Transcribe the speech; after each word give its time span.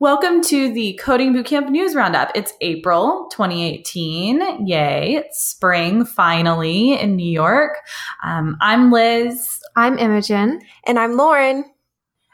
Welcome 0.00 0.40
to 0.44 0.72
the 0.72 0.94
Coding 0.94 1.34
Bootcamp 1.34 1.68
News 1.68 1.94
Roundup. 1.94 2.30
It's 2.34 2.54
April 2.62 3.28
2018. 3.32 4.66
Yay, 4.66 5.16
it's 5.16 5.44
spring 5.44 6.06
finally 6.06 6.98
in 6.98 7.16
New 7.16 7.30
York. 7.30 7.76
Um, 8.24 8.56
I'm 8.62 8.90
Liz. 8.90 9.60
I'm 9.76 9.98
Imogen. 9.98 10.62
And 10.86 10.98
I'm 10.98 11.18
Lauren 11.18 11.66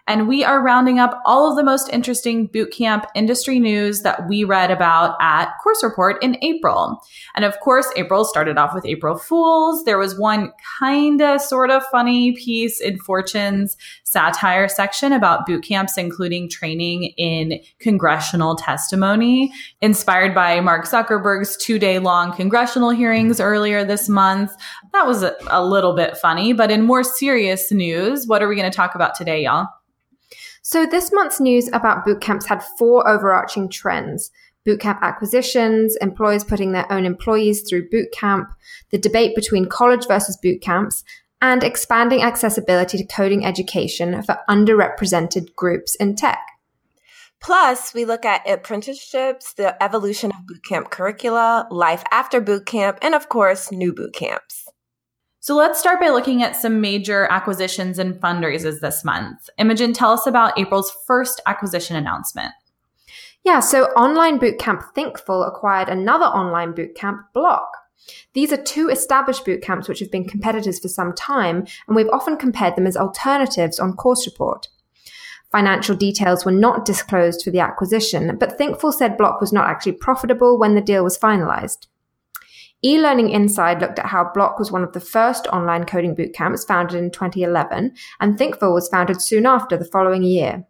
and 0.08 0.28
we 0.28 0.44
are 0.44 0.62
rounding 0.62 0.98
up 0.98 1.20
all 1.24 1.50
of 1.50 1.56
the 1.56 1.64
most 1.64 1.88
interesting 1.92 2.48
bootcamp 2.48 3.06
industry 3.14 3.58
news 3.58 4.02
that 4.02 4.28
we 4.28 4.44
read 4.44 4.70
about 4.70 5.16
at 5.20 5.52
Course 5.62 5.82
Report 5.82 6.22
in 6.22 6.36
April. 6.42 7.02
And 7.34 7.44
of 7.44 7.58
course, 7.60 7.88
April 7.96 8.24
started 8.24 8.56
off 8.56 8.74
with 8.74 8.86
April 8.86 9.18
Fools. 9.18 9.84
There 9.84 9.98
was 9.98 10.18
one 10.18 10.52
kind 10.78 11.20
of 11.20 11.40
sort 11.40 11.70
of 11.70 11.84
funny 11.86 12.32
piece 12.32 12.80
in 12.80 12.98
Fortune's 12.98 13.76
satire 14.04 14.68
section 14.68 15.12
about 15.12 15.46
bootcamps, 15.48 15.98
including 15.98 16.48
training 16.48 17.12
in 17.16 17.60
congressional 17.80 18.54
testimony, 18.54 19.52
inspired 19.80 20.34
by 20.34 20.60
Mark 20.60 20.86
Zuckerberg's 20.86 21.56
two 21.56 21.78
day 21.78 21.98
long 21.98 22.32
congressional 22.32 22.90
hearings 22.90 23.40
earlier 23.40 23.84
this 23.84 24.08
month. 24.08 24.52
That 24.92 25.06
was 25.06 25.24
a, 25.24 25.34
a 25.48 25.64
little 25.64 25.94
bit 25.94 26.16
funny, 26.16 26.52
but 26.52 26.70
in 26.70 26.82
more 26.82 27.02
serious 27.02 27.72
news, 27.72 28.26
what 28.26 28.42
are 28.42 28.48
we 28.48 28.56
going 28.56 28.70
to 28.70 28.76
talk 28.76 28.94
about 28.94 29.14
today, 29.14 29.42
y'all? 29.42 29.66
So, 30.68 30.84
this 30.84 31.12
month's 31.12 31.38
news 31.38 31.68
about 31.72 32.04
bootcamps 32.04 32.46
had 32.46 32.60
four 32.60 33.08
overarching 33.08 33.68
trends 33.68 34.32
bootcamp 34.66 35.00
acquisitions, 35.00 35.94
employers 36.00 36.42
putting 36.42 36.72
their 36.72 36.90
own 36.92 37.06
employees 37.06 37.62
through 37.62 37.88
bootcamp, 37.88 38.48
the 38.90 38.98
debate 38.98 39.36
between 39.36 39.68
college 39.68 40.08
versus 40.08 40.36
bootcamps, 40.44 41.04
and 41.40 41.62
expanding 41.62 42.20
accessibility 42.20 42.98
to 42.98 43.06
coding 43.06 43.46
education 43.46 44.20
for 44.24 44.40
underrepresented 44.50 45.54
groups 45.54 45.94
in 45.94 46.16
tech. 46.16 46.40
Plus, 47.40 47.94
we 47.94 48.04
look 48.04 48.24
at 48.24 48.42
apprenticeships, 48.50 49.52
the 49.52 49.80
evolution 49.80 50.32
of 50.32 50.38
bootcamp 50.50 50.90
curricula, 50.90 51.68
life 51.70 52.02
after 52.10 52.40
bootcamp, 52.40 52.98
and 53.02 53.14
of 53.14 53.28
course, 53.28 53.70
new 53.70 53.94
bootcamps. 53.94 54.64
So 55.46 55.54
let's 55.54 55.78
start 55.78 56.00
by 56.00 56.08
looking 56.08 56.42
at 56.42 56.56
some 56.56 56.80
major 56.80 57.28
acquisitions 57.30 58.00
and 58.00 58.16
fundraisers 58.16 58.80
this 58.80 59.04
month. 59.04 59.48
Imogen, 59.58 59.92
tell 59.92 60.10
us 60.10 60.26
about 60.26 60.58
April's 60.58 60.92
first 61.06 61.40
acquisition 61.46 61.94
announcement. 61.94 62.52
Yeah, 63.44 63.60
so 63.60 63.84
online 63.92 64.40
bootcamp 64.40 64.92
Thinkful 64.92 65.44
acquired 65.44 65.88
another 65.88 66.24
online 66.24 66.72
bootcamp, 66.72 67.20
Block. 67.32 67.68
These 68.32 68.52
are 68.52 68.60
two 68.60 68.88
established 68.88 69.46
bootcamps 69.46 69.88
which 69.88 70.00
have 70.00 70.10
been 70.10 70.24
competitors 70.24 70.80
for 70.80 70.88
some 70.88 71.12
time, 71.14 71.64
and 71.86 71.94
we've 71.94 72.10
often 72.12 72.36
compared 72.36 72.74
them 72.74 72.88
as 72.88 72.96
alternatives 72.96 73.78
on 73.78 73.92
Course 73.92 74.26
Report. 74.26 74.66
Financial 75.52 75.94
details 75.94 76.44
were 76.44 76.50
not 76.50 76.84
disclosed 76.84 77.44
for 77.44 77.52
the 77.52 77.60
acquisition, 77.60 78.36
but 78.36 78.58
Thinkful 78.58 78.90
said 78.90 79.16
Block 79.16 79.40
was 79.40 79.52
not 79.52 79.68
actually 79.68 79.92
profitable 79.92 80.58
when 80.58 80.74
the 80.74 80.80
deal 80.80 81.04
was 81.04 81.16
finalized. 81.16 81.86
eLearning 82.86 83.32
Inside 83.32 83.80
looked 83.80 83.98
at 83.98 84.06
how 84.06 84.30
Block 84.32 84.58
was 84.58 84.70
one 84.70 84.84
of 84.84 84.92
the 84.92 85.00
first 85.00 85.48
online 85.48 85.84
coding 85.84 86.14
bootcamps 86.14 86.66
founded 86.66 86.96
in 86.96 87.10
2011, 87.10 87.94
and 88.20 88.38
Thinkful 88.38 88.72
was 88.72 88.88
founded 88.88 89.20
soon 89.20 89.44
after 89.44 89.76
the 89.76 89.84
following 89.84 90.22
year. 90.22 90.64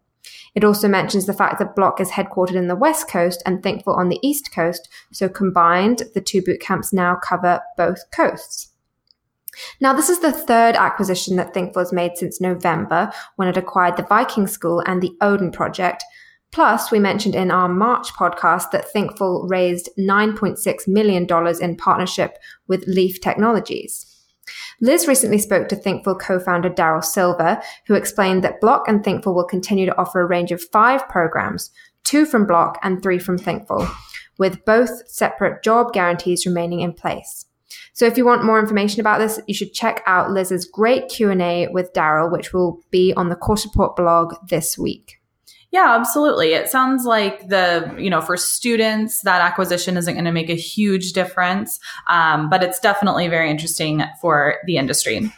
It 0.55 0.65
also 0.65 0.89
mentions 0.89 1.27
the 1.27 1.35
fact 1.35 1.59
that 1.59 1.77
Block 1.77 2.01
is 2.01 2.13
headquartered 2.13 2.55
in 2.55 2.69
the 2.69 2.75
West 2.75 3.11
Coast 3.11 3.43
and 3.45 3.63
Thinkful 3.63 3.93
on 3.93 4.09
the 4.09 4.19
East 4.23 4.51
Coast, 4.51 4.89
so 5.13 5.29
combined, 5.29 6.05
the 6.15 6.23
two 6.23 6.41
bootcamps 6.41 6.93
now 6.93 7.17
cover 7.17 7.61
both 7.77 8.11
coasts. 8.11 8.73
Now, 9.81 9.93
this 9.93 10.09
is 10.09 10.21
the 10.21 10.33
third 10.33 10.75
acquisition 10.75 11.37
that 11.37 11.53
Thinkful 11.53 11.81
has 11.81 11.93
made 11.93 12.17
since 12.17 12.41
November 12.41 13.13
when 13.37 13.49
it 13.49 13.57
acquired 13.57 13.97
the 13.97 14.03
Viking 14.03 14.47
School 14.47 14.83
and 14.87 15.03
the 15.03 15.13
Odin 15.21 15.51
Project, 15.51 16.03
Plus, 16.53 16.91
we 16.91 16.99
mentioned 16.99 17.35
in 17.35 17.51
our 17.51 17.69
March 17.69 18.13
podcast 18.15 18.71
that 18.71 18.89
Thinkful 18.91 19.47
raised 19.49 19.91
$9.6 19.99 20.89
million 20.89 21.27
in 21.61 21.77
partnership 21.77 22.39
with 22.67 22.87
Leaf 22.87 23.21
Technologies. 23.21 24.13
Liz 24.81 25.09
recently 25.09 25.39
spoke 25.39 25.69
to 25.69 25.77
Thinkful 25.77 26.15
co-founder 26.15 26.69
Darrell 26.69 27.03
Silver, 27.03 27.61
who 27.87 27.95
explained 27.95 28.45
that 28.45 28.61
Block 28.61 28.87
and 28.89 29.03
Thinkful 29.03 29.35
will 29.35 29.45
continue 29.45 29.87
to 29.87 29.99
offer 29.99 30.21
a 30.21 30.27
range 30.27 30.53
of 30.53 30.63
five 30.63 31.09
programs, 31.09 31.71
two 32.05 32.25
from 32.25 32.47
Block 32.47 32.79
and 32.83 33.03
three 33.03 33.19
from 33.19 33.39
Thinkful, 33.39 33.87
with 34.39 34.65
both 34.65 35.09
separate 35.09 35.63
job 35.63 35.93
guarantees 35.93 36.47
remaining 36.47 36.81
in 36.81 36.93
place. 36.93 37.47
So 37.93 38.07
if 38.07 38.17
you 38.17 38.27
want 38.27 38.45
more 38.45 38.61
information 38.61 39.01
about 39.01 39.19
this, 39.19 39.41
you 39.47 39.55
should 39.55 39.73
check 39.73 40.03
out 40.07 40.31
Liz's 40.31 40.67
great 40.67 41.09
Q&A 41.09 41.69
with 41.69 41.93
Darrell, 41.93 42.31
which 42.31 42.53
will 42.53 42.81
be 42.91 43.13
on 43.17 43.31
the 43.31 43.37
Course 43.37 43.65
Report 43.65 43.97
blog 43.97 44.35
this 44.49 44.79
week. 44.79 45.16
Yeah, 45.77 45.95
absolutely. 45.95 46.55
It 46.55 46.71
sounds 46.71 47.05
like 47.05 47.51
the, 47.51 47.95
you 47.99 48.09
know, 48.09 48.23
for 48.23 48.39
students, 48.39 49.21
that 49.21 49.43
acquisition 49.43 49.99
isn't 49.99 50.15
going 50.15 50.25
to 50.25 50.33
make 50.33 50.49
a 50.49 50.55
huge 50.55 51.13
difference, 51.13 51.79
um, 52.07 52.49
but 52.49 52.63
it's 52.63 52.81
definitely 52.81 53.29
very 53.29 53.51
interesting 53.51 54.03
for 54.23 54.55
the 54.65 54.79
industry. 54.79 55.31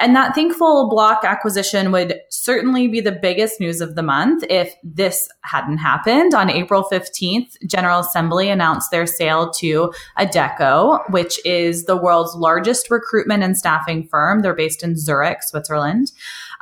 And 0.00 0.16
that 0.16 0.34
Thinkful 0.34 0.88
Block 0.90 1.20
acquisition 1.22 1.92
would 1.92 2.18
certainly 2.28 2.88
be 2.88 3.00
the 3.00 3.12
biggest 3.12 3.60
news 3.60 3.80
of 3.80 3.94
the 3.94 4.02
month 4.02 4.42
if 4.50 4.74
this 4.82 5.28
hadn't 5.42 5.78
happened. 5.78 6.34
On 6.34 6.50
April 6.50 6.88
15th, 6.90 7.56
General 7.64 8.00
Assembly 8.00 8.50
announced 8.50 8.90
their 8.90 9.06
sale 9.06 9.52
to 9.52 9.92
Adecco, 10.18 11.08
which 11.10 11.38
is 11.46 11.84
the 11.84 11.96
world's 11.96 12.34
largest 12.34 12.90
recruitment 12.90 13.44
and 13.44 13.56
staffing 13.56 14.08
firm. 14.08 14.42
They're 14.42 14.56
based 14.56 14.82
in 14.82 14.96
Zurich, 14.96 15.44
Switzerland. 15.44 16.10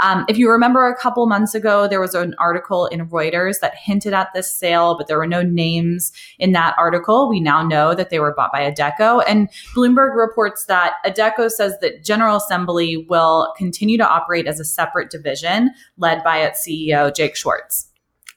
Um, 0.00 0.25
if 0.28 0.38
you 0.38 0.50
remember 0.50 0.86
a 0.86 0.97
couple 0.97 1.26
months 1.26 1.54
ago, 1.54 1.88
there 1.88 2.00
was 2.00 2.14
an 2.14 2.34
article 2.38 2.86
in 2.86 3.06
Reuters 3.08 3.60
that 3.60 3.75
hinted 3.76 4.12
at 4.12 4.32
this 4.34 4.53
sale, 4.53 4.97
but 4.97 5.06
there 5.06 5.19
were 5.19 5.26
no 5.26 5.42
names 5.42 6.12
in 6.38 6.53
that 6.53 6.75
article. 6.78 7.28
We 7.28 7.41
now 7.41 7.66
know 7.66 7.94
that 7.94 8.10
they 8.10 8.19
were 8.19 8.34
bought 8.34 8.53
by 8.53 8.70
Adecco. 8.70 9.22
And 9.26 9.48
Bloomberg 9.75 10.16
reports 10.16 10.66
that 10.66 10.94
Adecco 11.04 11.50
says 11.50 11.75
that 11.80 12.04
General 12.04 12.36
Assembly 12.36 13.06
will 13.08 13.53
continue 13.56 13.98
to 13.98 14.08
operate 14.08 14.47
as 14.47 14.60
a 14.60 14.64
separate 14.64 15.10
division 15.10 15.70
led 15.97 16.22
by 16.24 16.38
its 16.38 16.66
CEO, 16.66 17.14
Jake 17.14 17.36
Schwartz. 17.36 17.88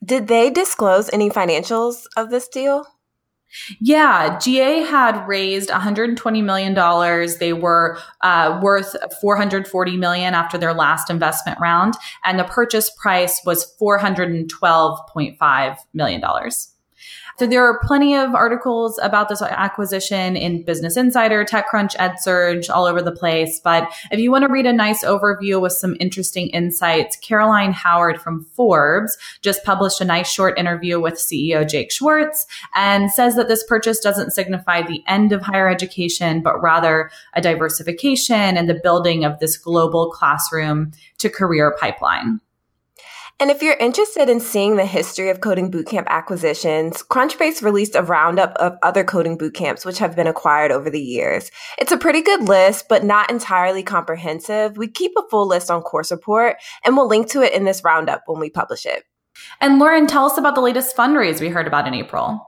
Did 0.03 0.27
they 0.27 0.49
disclose 0.49 1.09
any 1.11 1.29
financials 1.29 2.05
of 2.15 2.29
this 2.29 2.47
deal? 2.47 2.85
Yeah, 3.79 4.37
GA 4.39 4.83
had 4.83 5.27
raised 5.27 5.69
120 5.69 6.41
million 6.41 6.73
dollars. 6.73 7.37
They 7.37 7.53
were 7.53 7.97
uh, 8.21 8.59
worth 8.61 8.95
440 9.21 9.97
million 9.97 10.33
after 10.33 10.57
their 10.57 10.73
last 10.73 11.09
investment 11.09 11.59
round, 11.59 11.95
and 12.23 12.39
the 12.39 12.43
purchase 12.43 12.89
price 13.01 13.41
was 13.45 13.73
412.5 13.81 15.77
million 15.93 16.21
dollars. 16.21 16.74
So 17.37 17.45
there 17.45 17.65
are 17.65 17.81
plenty 17.83 18.15
of 18.15 18.33
articles 18.33 18.97
about 19.03 19.27
this 19.27 19.41
acquisition 19.41 20.37
in 20.37 20.63
Business 20.63 20.95
Insider, 20.95 21.43
TechCrunch, 21.43 21.93
EdSurge, 21.97 22.69
all 22.69 22.85
over 22.85 23.01
the 23.01 23.11
place. 23.11 23.59
But 23.61 23.91
if 24.09 24.21
you 24.21 24.31
want 24.31 24.45
to 24.45 24.51
read 24.51 24.65
a 24.65 24.71
nice 24.71 25.03
overview 25.03 25.59
with 25.59 25.73
some 25.73 25.97
interesting 25.99 26.47
insights, 26.51 27.17
Caroline 27.17 27.73
Howard 27.73 28.21
from 28.21 28.45
Forbes 28.55 29.17
just 29.41 29.65
published 29.65 29.99
a 29.99 30.05
nice 30.05 30.31
short 30.31 30.57
interview 30.57 30.97
with 30.97 31.15
CEO 31.15 31.67
Jake 31.67 31.91
Schwartz 31.91 32.47
and 32.73 33.11
says 33.11 33.35
that 33.35 33.49
this 33.49 33.65
purchase 33.65 33.99
doesn't 33.99 34.31
signify 34.31 34.81
the 34.81 35.03
end 35.05 35.33
of 35.33 35.41
higher 35.41 35.67
education, 35.67 36.41
but 36.41 36.61
rather 36.61 37.11
a 37.33 37.41
diversification 37.41 38.55
and 38.55 38.69
the 38.69 38.79
building 38.81 39.25
of 39.25 39.39
this 39.39 39.57
global 39.57 40.09
classroom 40.09 40.93
to 41.17 41.29
career 41.29 41.75
pipeline. 41.81 42.39
And 43.37 43.51
if 43.51 43.61
you're 43.61 43.75
interested 43.75 44.29
in 44.29 44.39
seeing 44.39 44.77
the 44.77 44.85
history 44.85 45.29
of 45.29 45.41
coding 45.41 45.69
bootcamp 45.69 46.07
acquisitions, 46.07 47.03
Crunchbase 47.03 47.61
released 47.61 47.93
a 47.95 48.01
roundup 48.01 48.53
of 48.53 48.77
other 48.81 49.03
coding 49.03 49.37
bootcamps 49.37 49.85
which 49.85 49.97
have 49.97 50.15
been 50.15 50.25
acquired 50.25 50.71
over 50.71 50.89
the 50.89 51.01
years. 51.01 51.51
It's 51.77 51.91
a 51.91 51.97
pretty 51.97 52.21
good 52.21 52.43
list, 52.47 52.85
but 52.87 53.03
not 53.03 53.29
entirely 53.29 53.83
comprehensive. 53.83 54.77
We 54.77 54.87
keep 54.87 55.11
a 55.17 55.27
full 55.29 55.47
list 55.47 55.69
on 55.69 55.81
Course 55.81 56.11
Report, 56.11 56.55
and 56.85 56.95
we'll 56.95 57.09
link 57.09 57.29
to 57.31 57.41
it 57.41 57.51
in 57.51 57.65
this 57.65 57.83
roundup 57.83 58.23
when 58.25 58.39
we 58.39 58.49
publish 58.49 58.85
it. 58.85 59.03
And 59.59 59.79
Lauren, 59.79 60.07
tell 60.07 60.25
us 60.25 60.37
about 60.37 60.55
the 60.55 60.61
latest 60.61 60.95
fundraise 60.95 61.41
we 61.41 61.49
heard 61.49 61.67
about 61.67 61.87
in 61.87 61.93
April. 61.93 62.41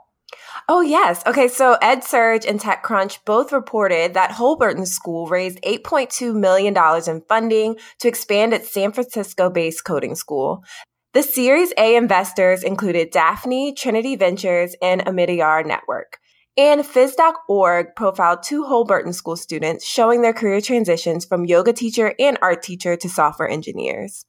Oh, 0.70 0.82
yes. 0.82 1.24
Okay. 1.26 1.48
So 1.48 1.78
EdSurge 1.82 2.48
and 2.48 2.60
TechCrunch 2.60 3.20
both 3.26 3.52
reported 3.52 4.14
that 4.14 4.32
Holberton 4.32 4.88
School 4.88 5.28
raised 5.28 5.62
$8.2 5.62 6.36
million 6.36 6.76
in 7.08 7.22
funding 7.28 7.78
to 8.00 8.08
expand 8.08 8.54
its 8.54 8.72
San 8.72 8.92
Francisco 8.92 9.50
based 9.50 9.86
coding 9.86 10.16
school. 10.16 10.64
The 11.14 11.24
Series 11.24 11.74
A 11.78 11.96
investors 11.96 12.64
included 12.64 13.12
Daphni, 13.12 13.76
Trinity 13.76 14.16
Ventures, 14.16 14.76
and 14.82 15.02
Omidyar 15.02 15.66
Network. 15.66 16.20
And 16.58 16.82
phys.org 16.82 17.96
profiled 17.96 18.44
two 18.44 18.64
Holberton 18.64 19.14
School 19.14 19.36
students 19.36 19.86
showing 19.86 20.22
their 20.22 20.34
career 20.34 20.60
transitions 20.60 21.24
from 21.24 21.46
yoga 21.46 21.72
teacher 21.72 22.14
and 22.20 22.38
art 22.42 22.64
teacher 22.64 22.96
to 22.98 23.10
software 23.10 23.50
engineers. 23.50 24.26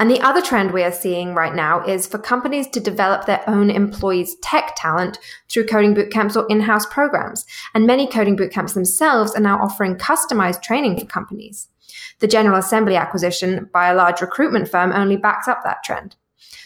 And 0.00 0.10
the 0.10 0.20
other 0.22 0.40
trend 0.40 0.70
we 0.70 0.82
are 0.82 0.90
seeing 0.90 1.34
right 1.34 1.54
now 1.54 1.84
is 1.84 2.06
for 2.06 2.16
companies 2.16 2.66
to 2.68 2.80
develop 2.80 3.26
their 3.26 3.44
own 3.46 3.68
employees' 3.68 4.34
tech 4.42 4.72
talent 4.74 5.18
through 5.50 5.66
coding 5.66 5.94
bootcamps 5.94 6.36
or 6.36 6.46
in-house 6.48 6.86
programs. 6.86 7.44
And 7.74 7.86
many 7.86 8.06
coding 8.06 8.34
bootcamps 8.34 8.72
themselves 8.72 9.34
are 9.34 9.42
now 9.42 9.60
offering 9.60 9.96
customized 9.96 10.62
training 10.62 10.98
for 10.98 11.04
companies. 11.04 11.68
The 12.20 12.28
General 12.28 12.58
Assembly 12.58 12.96
acquisition 12.96 13.68
by 13.74 13.88
a 13.88 13.94
large 13.94 14.22
recruitment 14.22 14.68
firm 14.68 14.90
only 14.90 15.18
backs 15.18 15.46
up 15.46 15.60
that 15.64 15.84
trend. 15.84 16.16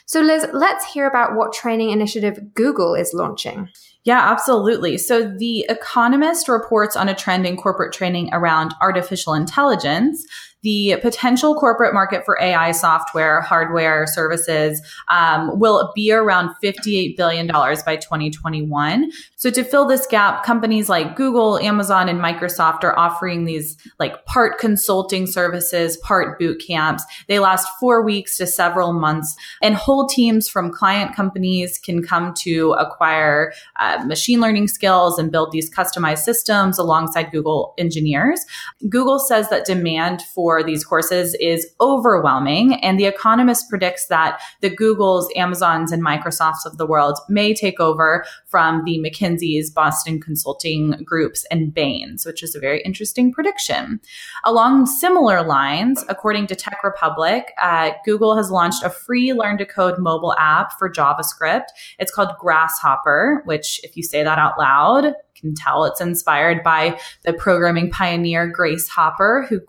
So 0.07 0.21
Liz, 0.21 0.47
let's 0.53 0.93
hear 0.93 1.09
about 1.09 1.35
what 1.35 1.53
training 1.53 1.91
initiative 1.91 2.55
Google 2.55 2.95
is 2.95 3.13
launching. 3.13 3.69
Yeah, 4.05 4.21
absolutely. 4.21 4.99
So 4.99 5.25
The 5.27 5.67
Economist 5.69 6.47
reports 6.47 6.95
on 6.95 7.09
a 7.09 7.15
trend 7.15 7.47
in 7.47 7.57
corporate 7.57 7.93
training 7.93 8.29
around 8.33 8.75
artificial 8.81 9.35
intelligence 9.35 10.25
the 10.65 10.97
potential 11.03 11.55
corporate 11.55 11.93
market 11.93 12.25
for 12.25 12.41
AI 12.41 12.73
software, 12.73 13.43
hardware, 13.43 14.07
services 14.07 14.81
um, 15.09 15.59
will 15.61 15.93
be 15.95 16.11
around 16.11 16.55
$58 16.65 17.19
billion 17.19 17.47
by 17.47 17.97
2021. 17.97 19.11
So 19.37 19.51
to 19.51 19.63
fill 19.63 19.85
this 19.87 20.07
gap, 20.07 20.43
companies 20.43 20.89
like 20.89 21.17
Google, 21.17 21.59
Amazon, 21.59 22.09
and 22.09 22.19
Microsoft 22.19 22.83
are 22.83 22.99
offering 22.99 23.45
these 23.45 23.77
like 23.99 24.25
part 24.25 24.59
consulting 24.59 25.27
services, 25.27 25.99
part 25.99 26.39
boot 26.39 26.63
camps. 26.67 27.05
They 27.29 27.39
last 27.39 27.69
four 27.79 28.03
weeks 28.03 28.39
to 28.39 28.47
several 28.47 28.95
months, 28.95 29.37
and 29.61 29.75
whole 29.75 30.07
teams 30.07 30.49
from 30.49 30.73
client 30.73 31.15
companies 31.15 31.79
can 31.79 32.03
come 32.03 32.33
to 32.39 32.73
acquire 32.73 33.53
uh, 33.79 34.03
machine 34.07 34.41
learning 34.41 34.69
skills 34.69 35.19
and 35.19 35.31
build 35.31 35.53
these 35.53 35.71
customized 35.71 36.21
systems 36.21 36.79
alongside 36.79 37.31
Google 37.31 37.75
engineers. 37.77 38.47
Google 38.89 39.19
says 39.19 39.51
that 39.51 39.67
demand 39.67 40.23
for 40.23 40.54
for 40.55 40.63
these 40.63 40.85
courses 40.85 41.35
is 41.41 41.67
overwhelming. 41.81 42.75
And 42.75 42.97
The 42.97 43.07
Economist 43.07 43.69
predicts 43.69 44.07
that 44.07 44.41
the 44.61 44.71
Googles, 44.71 45.27
Amazons, 45.35 45.91
and 45.91 46.01
Microsofts 46.01 46.65
of 46.65 46.79
the 46.79 46.87
world 46.87 47.19
may 47.29 47.55
take 47.55 47.81
over 47.81 48.25
from 48.47 48.85
the 48.85 49.01
McKinsey's, 49.01 49.69
Boston 49.69 50.21
Consulting 50.21 50.93
Groups, 51.05 51.45
and 51.51 51.75
Bain's, 51.75 52.25
which 52.25 52.41
is 52.45 52.55
a 52.55 52.61
very 52.61 52.81
interesting 52.83 53.33
prediction. 53.33 54.01
Along 54.45 54.87
similar 54.87 55.43
lines, 55.43 56.05
according 56.09 56.47
to 56.47 56.55
Tech 56.55 56.85
Republic, 56.85 57.53
uh, 57.61 57.91
Google 58.05 58.37
has 58.37 58.53
launched 58.53 58.85
a 58.85 58.91
free 58.91 59.33
learn 59.33 59.59
to 59.59 59.67
code 59.67 59.99
mobile 59.99 60.37
app 60.39 60.79
for 60.79 60.89
JavaScript. 60.89 61.67
It's 61.99 62.13
called 62.13 62.31
Grasshopper, 62.39 63.43
which, 63.45 63.81
if 63.83 63.97
you 63.97 64.05
say 64.05 64.23
that 64.23 64.39
out 64.39 64.57
loud, 64.57 65.15
can 65.35 65.55
tell 65.55 65.85
it's 65.85 66.01
inspired 66.01 66.63
by 66.63 66.99
the 67.25 67.33
programming 67.33 67.91
pioneer 67.91 68.47
Grace 68.47 68.89
Hopper, 68.89 69.47
who 69.49 69.61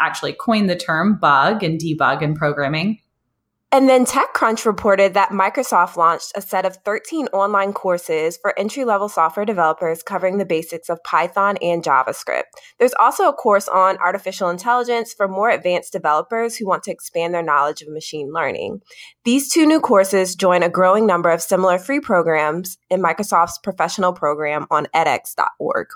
actually 0.00 0.32
coined 0.32 0.70
the 0.70 0.76
term 0.76 1.18
bug 1.18 1.62
and 1.62 1.80
debug 1.80 2.22
in 2.22 2.34
programming. 2.34 2.98
And 3.72 3.88
then 3.88 4.04
TechCrunch 4.04 4.66
reported 4.66 5.14
that 5.14 5.30
Microsoft 5.30 5.94
launched 5.94 6.32
a 6.34 6.42
set 6.42 6.66
of 6.66 6.78
13 6.78 7.26
online 7.26 7.72
courses 7.72 8.36
for 8.36 8.58
entry 8.58 8.84
level 8.84 9.08
software 9.08 9.46
developers 9.46 10.02
covering 10.02 10.38
the 10.38 10.44
basics 10.44 10.88
of 10.88 11.02
Python 11.04 11.56
and 11.58 11.80
JavaScript. 11.80 12.50
There's 12.80 12.94
also 12.98 13.28
a 13.28 13.32
course 13.32 13.68
on 13.68 13.96
artificial 13.98 14.48
intelligence 14.48 15.14
for 15.14 15.28
more 15.28 15.50
advanced 15.50 15.92
developers 15.92 16.56
who 16.56 16.66
want 16.66 16.82
to 16.84 16.90
expand 16.90 17.32
their 17.32 17.44
knowledge 17.44 17.80
of 17.82 17.92
machine 17.92 18.32
learning. 18.32 18.80
These 19.24 19.52
two 19.52 19.66
new 19.66 19.78
courses 19.78 20.34
join 20.34 20.64
a 20.64 20.68
growing 20.68 21.06
number 21.06 21.30
of 21.30 21.40
similar 21.40 21.78
free 21.78 22.00
programs 22.00 22.76
in 22.90 23.00
Microsoft's 23.00 23.58
professional 23.58 24.12
program 24.12 24.66
on 24.72 24.88
edX.org. 24.96 25.86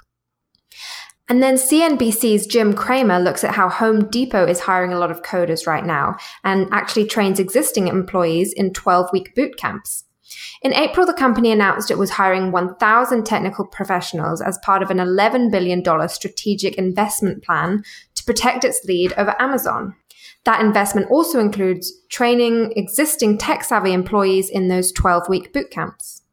And 1.29 1.43
then 1.43 1.55
CNBC's 1.55 2.47
Jim 2.47 2.75
Cramer 2.75 3.19
looks 3.19 3.45
at 3.45 3.55
how 3.55 3.71
Home 3.71 4.11
Depot 4.11 4.47
is 4.47 4.61
hiring 4.61 4.93
a 4.93 4.99
lot 4.99 5.11
of 5.11 5.23
coders 5.23 5.67
right 5.67 5.85
now 5.85 6.17
and 6.45 6.69
actually 6.71 7.07
trains 7.07 7.39
existing 7.39 7.89
employees 7.89 8.53
in 8.53 8.75
12 8.75 9.09
week 9.13 9.35
boot 9.35 9.57
camps. 9.57 10.05
In 10.63 10.75
April, 10.75 11.07
the 11.07 11.15
company 11.15 11.51
announced 11.51 11.91
it 11.91 11.99
was 11.99 12.11
hiring 12.11 12.53
1,000 12.53 13.25
technical 13.25 13.67
professionals 13.67 14.43
as 14.43 14.59
part 14.63 14.83
of 14.83 14.91
an 14.91 14.99
$11 14.99 15.51
billion 15.51 15.83
strategic 16.09 16.77
investment 16.77 17.43
plan 17.43 17.83
to 18.15 18.25
protect 18.25 18.65
its 18.65 18.85
lead 18.85 19.13
over 19.17 19.35
Amazon. 19.41 19.95
That 20.45 20.61
investment 20.61 21.11
also 21.11 21.41
includes 21.41 21.93
training 22.11 22.73
existing 22.77 23.39
tech 23.39 23.65
savvy 23.65 23.93
employees 23.95 24.51
in 24.51 24.69
those 24.69 24.93
12 24.93 25.29
week 25.29 25.53
boot 25.55 25.71
camps. 25.71 26.24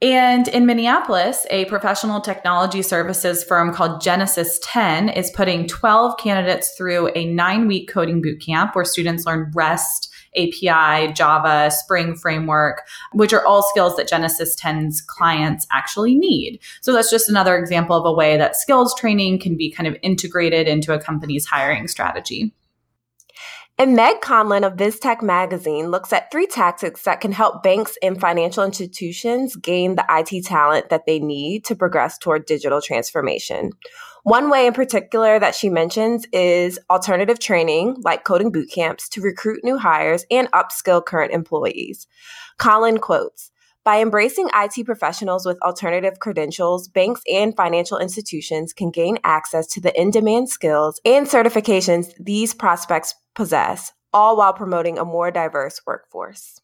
And 0.00 0.46
in 0.46 0.64
Minneapolis, 0.64 1.44
a 1.50 1.64
professional 1.64 2.20
technology 2.20 2.82
services 2.82 3.42
firm 3.42 3.74
called 3.74 4.00
Genesis 4.00 4.60
10 4.62 5.08
is 5.08 5.32
putting 5.32 5.66
12 5.66 6.16
candidates 6.18 6.72
through 6.76 7.08
a 7.16 7.24
nine 7.24 7.66
week 7.66 7.90
coding 7.90 8.22
boot 8.22 8.40
camp 8.40 8.76
where 8.76 8.84
students 8.84 9.26
learn 9.26 9.50
REST, 9.52 10.08
API, 10.36 11.12
Java, 11.14 11.72
Spring 11.72 12.14
Framework, 12.14 12.82
which 13.12 13.32
are 13.32 13.44
all 13.44 13.62
skills 13.62 13.96
that 13.96 14.06
Genesis 14.06 14.54
10's 14.54 15.00
clients 15.00 15.66
actually 15.72 16.14
need. 16.14 16.60
So 16.80 16.92
that's 16.92 17.10
just 17.10 17.28
another 17.28 17.58
example 17.58 17.96
of 17.96 18.06
a 18.06 18.12
way 18.12 18.36
that 18.36 18.54
skills 18.54 18.94
training 18.94 19.40
can 19.40 19.56
be 19.56 19.68
kind 19.68 19.88
of 19.88 19.96
integrated 20.02 20.68
into 20.68 20.94
a 20.94 21.00
company's 21.00 21.44
hiring 21.44 21.88
strategy. 21.88 22.54
And 23.80 23.94
Meg 23.94 24.20
Conlin 24.22 24.64
of 24.64 24.72
BizTech 24.72 25.22
Magazine 25.22 25.92
looks 25.92 26.12
at 26.12 26.32
three 26.32 26.48
tactics 26.48 27.04
that 27.04 27.20
can 27.20 27.30
help 27.30 27.62
banks 27.62 27.96
and 28.02 28.20
financial 28.20 28.64
institutions 28.64 29.54
gain 29.54 29.94
the 29.94 30.04
IT 30.10 30.46
talent 30.46 30.88
that 30.88 31.06
they 31.06 31.20
need 31.20 31.64
to 31.66 31.76
progress 31.76 32.18
toward 32.18 32.44
digital 32.44 32.82
transformation. 32.82 33.70
One 34.24 34.50
way 34.50 34.66
in 34.66 34.72
particular 34.72 35.38
that 35.38 35.54
she 35.54 35.68
mentions 35.68 36.26
is 36.32 36.80
alternative 36.90 37.38
training, 37.38 37.98
like 38.00 38.24
coding 38.24 38.50
boot 38.50 38.68
camps, 38.68 39.08
to 39.10 39.20
recruit 39.20 39.62
new 39.62 39.78
hires 39.78 40.26
and 40.28 40.50
upskill 40.50 41.04
current 41.04 41.32
employees. 41.32 42.08
Conlin 42.58 42.98
quotes, 42.98 43.52
by 43.84 44.00
embracing 44.00 44.50
IT 44.54 44.84
professionals 44.84 45.46
with 45.46 45.62
alternative 45.62 46.18
credentials, 46.18 46.88
banks 46.88 47.22
and 47.32 47.56
financial 47.56 47.96
institutions 47.96 48.72
can 48.72 48.90
gain 48.90 49.18
access 49.24 49.66
to 49.68 49.80
the 49.80 49.98
in 49.98 50.10
demand 50.10 50.50
skills 50.50 51.00
and 51.06 51.26
certifications 51.26 52.12
these 52.18 52.52
prospects 52.52 53.14
possess, 53.38 53.92
all 54.12 54.36
while 54.36 54.52
promoting 54.52 54.98
a 54.98 55.04
more 55.04 55.30
diverse 55.30 55.80
workforce. 55.86 56.60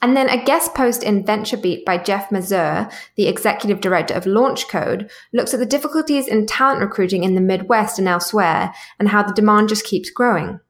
And 0.00 0.16
then 0.16 0.30
a 0.30 0.42
guest 0.42 0.74
post 0.74 1.02
in 1.02 1.22
VentureBeat 1.22 1.84
by 1.84 1.98
Jeff 1.98 2.32
Mazur, 2.32 2.88
the 3.16 3.28
executive 3.28 3.82
director 3.82 4.14
of 4.14 4.24
LaunchCode, 4.24 5.10
looks 5.34 5.52
at 5.52 5.60
the 5.60 5.66
difficulties 5.66 6.26
in 6.26 6.46
talent 6.46 6.80
recruiting 6.80 7.24
in 7.24 7.34
the 7.34 7.42
Midwest 7.42 7.98
and 7.98 8.08
elsewhere 8.08 8.72
and 8.98 9.10
how 9.10 9.22
the 9.22 9.34
demand 9.34 9.68
just 9.68 9.84
keeps 9.84 10.08
growing. 10.08 10.60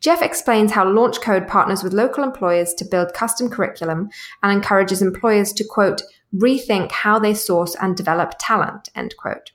Jeff 0.00 0.22
explains 0.22 0.70
how 0.70 0.86
LaunchCode 0.86 1.48
partners 1.48 1.82
with 1.82 1.92
local 1.92 2.22
employers 2.22 2.72
to 2.74 2.84
build 2.84 3.12
custom 3.12 3.50
curriculum 3.50 4.08
and 4.44 4.52
encourages 4.52 5.02
employers 5.02 5.52
to 5.54 5.64
quote, 5.64 6.02
rethink 6.32 6.92
how 6.92 7.18
they 7.18 7.34
source 7.34 7.74
and 7.82 7.96
develop 7.96 8.34
talent, 8.38 8.90
end 8.94 9.16
quote. 9.18 9.50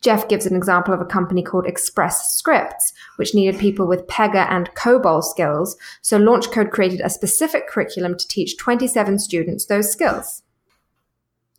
Jeff 0.00 0.28
gives 0.28 0.46
an 0.46 0.56
example 0.56 0.94
of 0.94 1.00
a 1.00 1.06
company 1.06 1.42
called 1.42 1.66
Express 1.66 2.34
Scripts, 2.36 2.92
which 3.16 3.34
needed 3.34 3.60
people 3.60 3.86
with 3.86 4.06
Pega 4.06 4.50
and 4.50 4.70
COBOL 4.74 5.22
skills, 5.22 5.76
so 6.02 6.18
LaunchCode 6.18 6.70
created 6.70 7.00
a 7.00 7.10
specific 7.10 7.68
curriculum 7.68 8.16
to 8.16 8.28
teach 8.28 8.56
27 8.56 9.18
students 9.18 9.66
those 9.66 9.90
skills. 9.90 10.42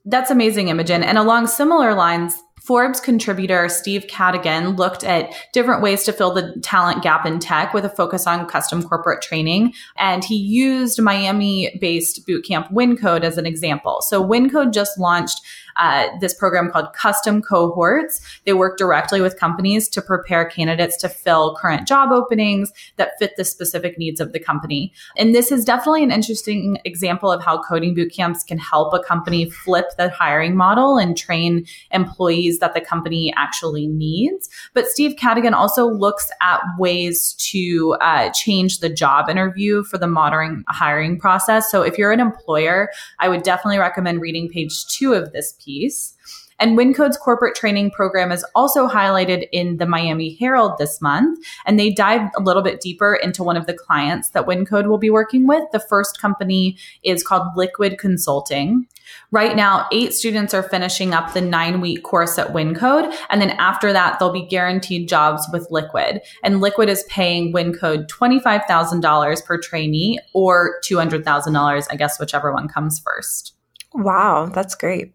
That's 0.06 0.30
amazing, 0.30 0.68
Imogen. 0.68 1.04
And 1.04 1.18
along 1.18 1.48
similar 1.48 1.96
lines, 1.96 2.42
Forbes 2.66 3.00
contributor 3.00 3.70
Steve 3.70 4.08
Cadigan 4.08 4.76
looked 4.76 5.04
at 5.04 5.32
different 5.54 5.84
ways 5.84 6.04
to 6.04 6.12
fill 6.12 6.34
the 6.34 6.60
talent 6.64 7.04
gap 7.04 7.24
in 7.24 7.38
tech 7.38 7.76
with 7.76 7.86
a 7.86 7.90
focus 7.90 8.26
on 8.26 8.48
custom 8.48 8.82
corporate 8.82 9.22
training. 9.22 9.74
And 9.98 10.24
he 10.24 10.36
used 10.36 11.00
Miami 11.00 11.78
based 11.80 12.26
bootcamp 12.28 12.72
Wyncode 12.72 13.24
as 13.24 13.38
an 13.38 13.46
example. 13.46 14.02
So 14.02 14.24
Wyncode 14.24 14.74
just 14.74 14.98
launched 14.98 15.42
uh, 15.78 16.08
this 16.20 16.34
program 16.34 16.72
called 16.72 16.94
Custom 16.94 17.42
Cohorts. 17.42 18.22
They 18.46 18.54
work 18.54 18.78
directly 18.78 19.22
with 19.22 19.40
companies 19.40 19.88
to 19.90 20.02
prepare 20.02 20.46
candidates 20.46 20.98
to 20.98 21.10
fill 21.10 21.56
current 21.56 21.88
job 21.88 22.12
openings 22.12 22.72
that 22.98 23.12
fit 23.20 23.34
the 23.38 23.46
specific 23.46 23.98
needs 23.98 24.20
of 24.20 24.34
the 24.34 24.40
company. 24.40 24.94
And 25.18 25.34
this 25.34 25.52
is 25.52 25.66
definitely 25.66 26.04
an 26.04 26.12
interesting 26.12 26.78
example 26.86 27.32
of 27.32 27.44
how 27.44 27.62
coding 27.62 27.94
boot 27.94 28.14
camps 28.14 28.44
can 28.44 28.58
help 28.58 28.94
a 28.94 29.00
company 29.00 29.50
flip 29.50 29.86
the 29.98 30.10
hiring 30.10 30.56
model 30.56 30.98
and 30.98 31.18
train 31.18 31.66
employees 31.92 32.60
that 32.60 32.74
the 32.74 32.82
company 32.82 33.34
actually 33.36 33.88
needs. 33.88 34.50
But 34.74 34.88
Steve 34.88 35.16
Cadigan 35.18 35.54
also 35.54 35.88
looks 35.88 36.30
at 36.42 36.62
ways 36.78 37.34
to 37.52 37.96
uh, 38.02 38.30
change 38.32 38.80
the 38.80 38.90
job 38.90 39.30
interview 39.30 39.84
for 39.84 39.98
the 39.98 40.08
modern 40.08 40.64
hiring 40.68 41.20
process. 41.20 41.70
So 41.70 41.82
if 41.82 41.98
you're 41.98 42.12
an 42.12 42.20
employer, 42.20 42.90
I 43.20 43.30
would 43.30 43.44
definitely 43.44 43.80
recommend 43.80 44.22
reading 44.22 44.50
page 44.50 44.86
two 44.88 45.14
of 45.14 45.32
this 45.32 45.54
piece. 45.66 46.16
And 46.60 46.78
Wyncode's 46.78 47.18
corporate 47.18 47.56
training 47.56 47.92
program 47.92 48.32
is 48.32 48.46
also 48.56 48.88
highlighted 48.88 49.48
in 49.52 49.78
the 49.78 49.86
Miami 49.86 50.36
Herald 50.36 50.78
this 50.78 51.02
month. 51.02 51.40
And 51.66 51.80
they 51.80 51.92
dive 51.92 52.30
a 52.38 52.42
little 52.42 52.62
bit 52.62 52.80
deeper 52.80 53.14
into 53.14 53.44
one 53.44 53.58
of 53.58 53.66
the 53.66 53.74
clients 53.74 54.30
that 54.30 54.46
Wyncode 54.46 54.88
will 54.88 54.98
be 54.98 55.10
working 55.10 55.48
with. 55.48 55.64
The 55.72 55.80
first 55.80 56.22
company 56.22 56.78
is 57.04 57.24
called 57.24 57.48
Liquid 57.56 57.98
Consulting. 57.98 58.88
Right 59.32 59.56
now, 59.56 59.88
eight 59.92 60.14
students 60.14 60.54
are 60.54 60.64
finishing 60.64 61.14
up 61.14 61.34
the 61.34 61.42
nine 61.42 61.82
week 61.82 62.04
course 62.04 62.40
at 62.40 62.54
Wyncode. 62.54 63.14
And 63.30 63.42
then 63.42 63.52
after 63.52 63.92
that, 63.92 64.18
they'll 64.18 64.32
be 64.32 64.46
guaranteed 64.46 65.10
jobs 65.10 65.48
with 65.52 65.68
Liquid. 65.70 66.22
And 66.42 66.62
Liquid 66.62 66.90
is 66.90 67.04
paying 67.10 67.54
Wyncode 67.54 68.08
$25,000 68.08 69.46
per 69.46 69.58
trainee 69.60 70.20
or 70.34 70.80
$200,000, 70.90 71.88
I 71.90 71.96
guess, 71.96 72.20
whichever 72.20 72.54
one 72.54 72.68
comes 72.68 73.00
first. 73.00 73.54
Wow, 73.94 74.48
that's 74.48 74.76
great. 74.76 75.14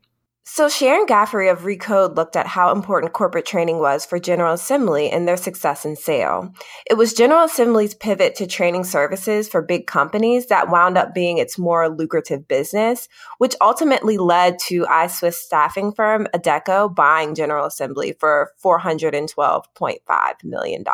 So, 0.53 0.69
Sharon 0.69 1.07
Gaffrey 1.07 1.49
of 1.49 1.61
Recode 1.61 2.17
looked 2.17 2.35
at 2.35 2.49
how 2.49 2.73
important 2.73 3.13
corporate 3.13 3.47
training 3.47 3.79
was 3.79 4.05
for 4.05 4.19
General 4.19 4.53
Assembly 4.53 5.09
and 5.09 5.27
their 5.27 5.37
success 5.37 5.85
in 5.85 5.95
sale. 5.95 6.53
It 6.91 6.95
was 6.95 7.15
General 7.15 7.45
Assembly's 7.45 7.95
pivot 7.95 8.35
to 8.35 8.49
training 8.49 8.83
services 8.83 9.49
for 9.49 9.63
big 9.63 9.87
companies 9.87 10.47
that 10.47 10.69
wound 10.69 10.99
up 10.99 11.15
being 11.15 11.39
its 11.39 11.57
more 11.57 11.89
lucrative 11.89 12.49
business, 12.49 13.09
which 13.39 13.55
ultimately 13.61 14.19
led 14.19 14.59
to 14.67 14.87
iSwiss 14.87 15.35
staffing 15.35 15.93
firm 15.93 16.27
Adecco 16.35 16.93
buying 16.93 17.37
General 17.37 17.67
Assembly 17.67 18.17
for 18.19 18.51
$412.5 18.61 20.45
million. 20.45 20.85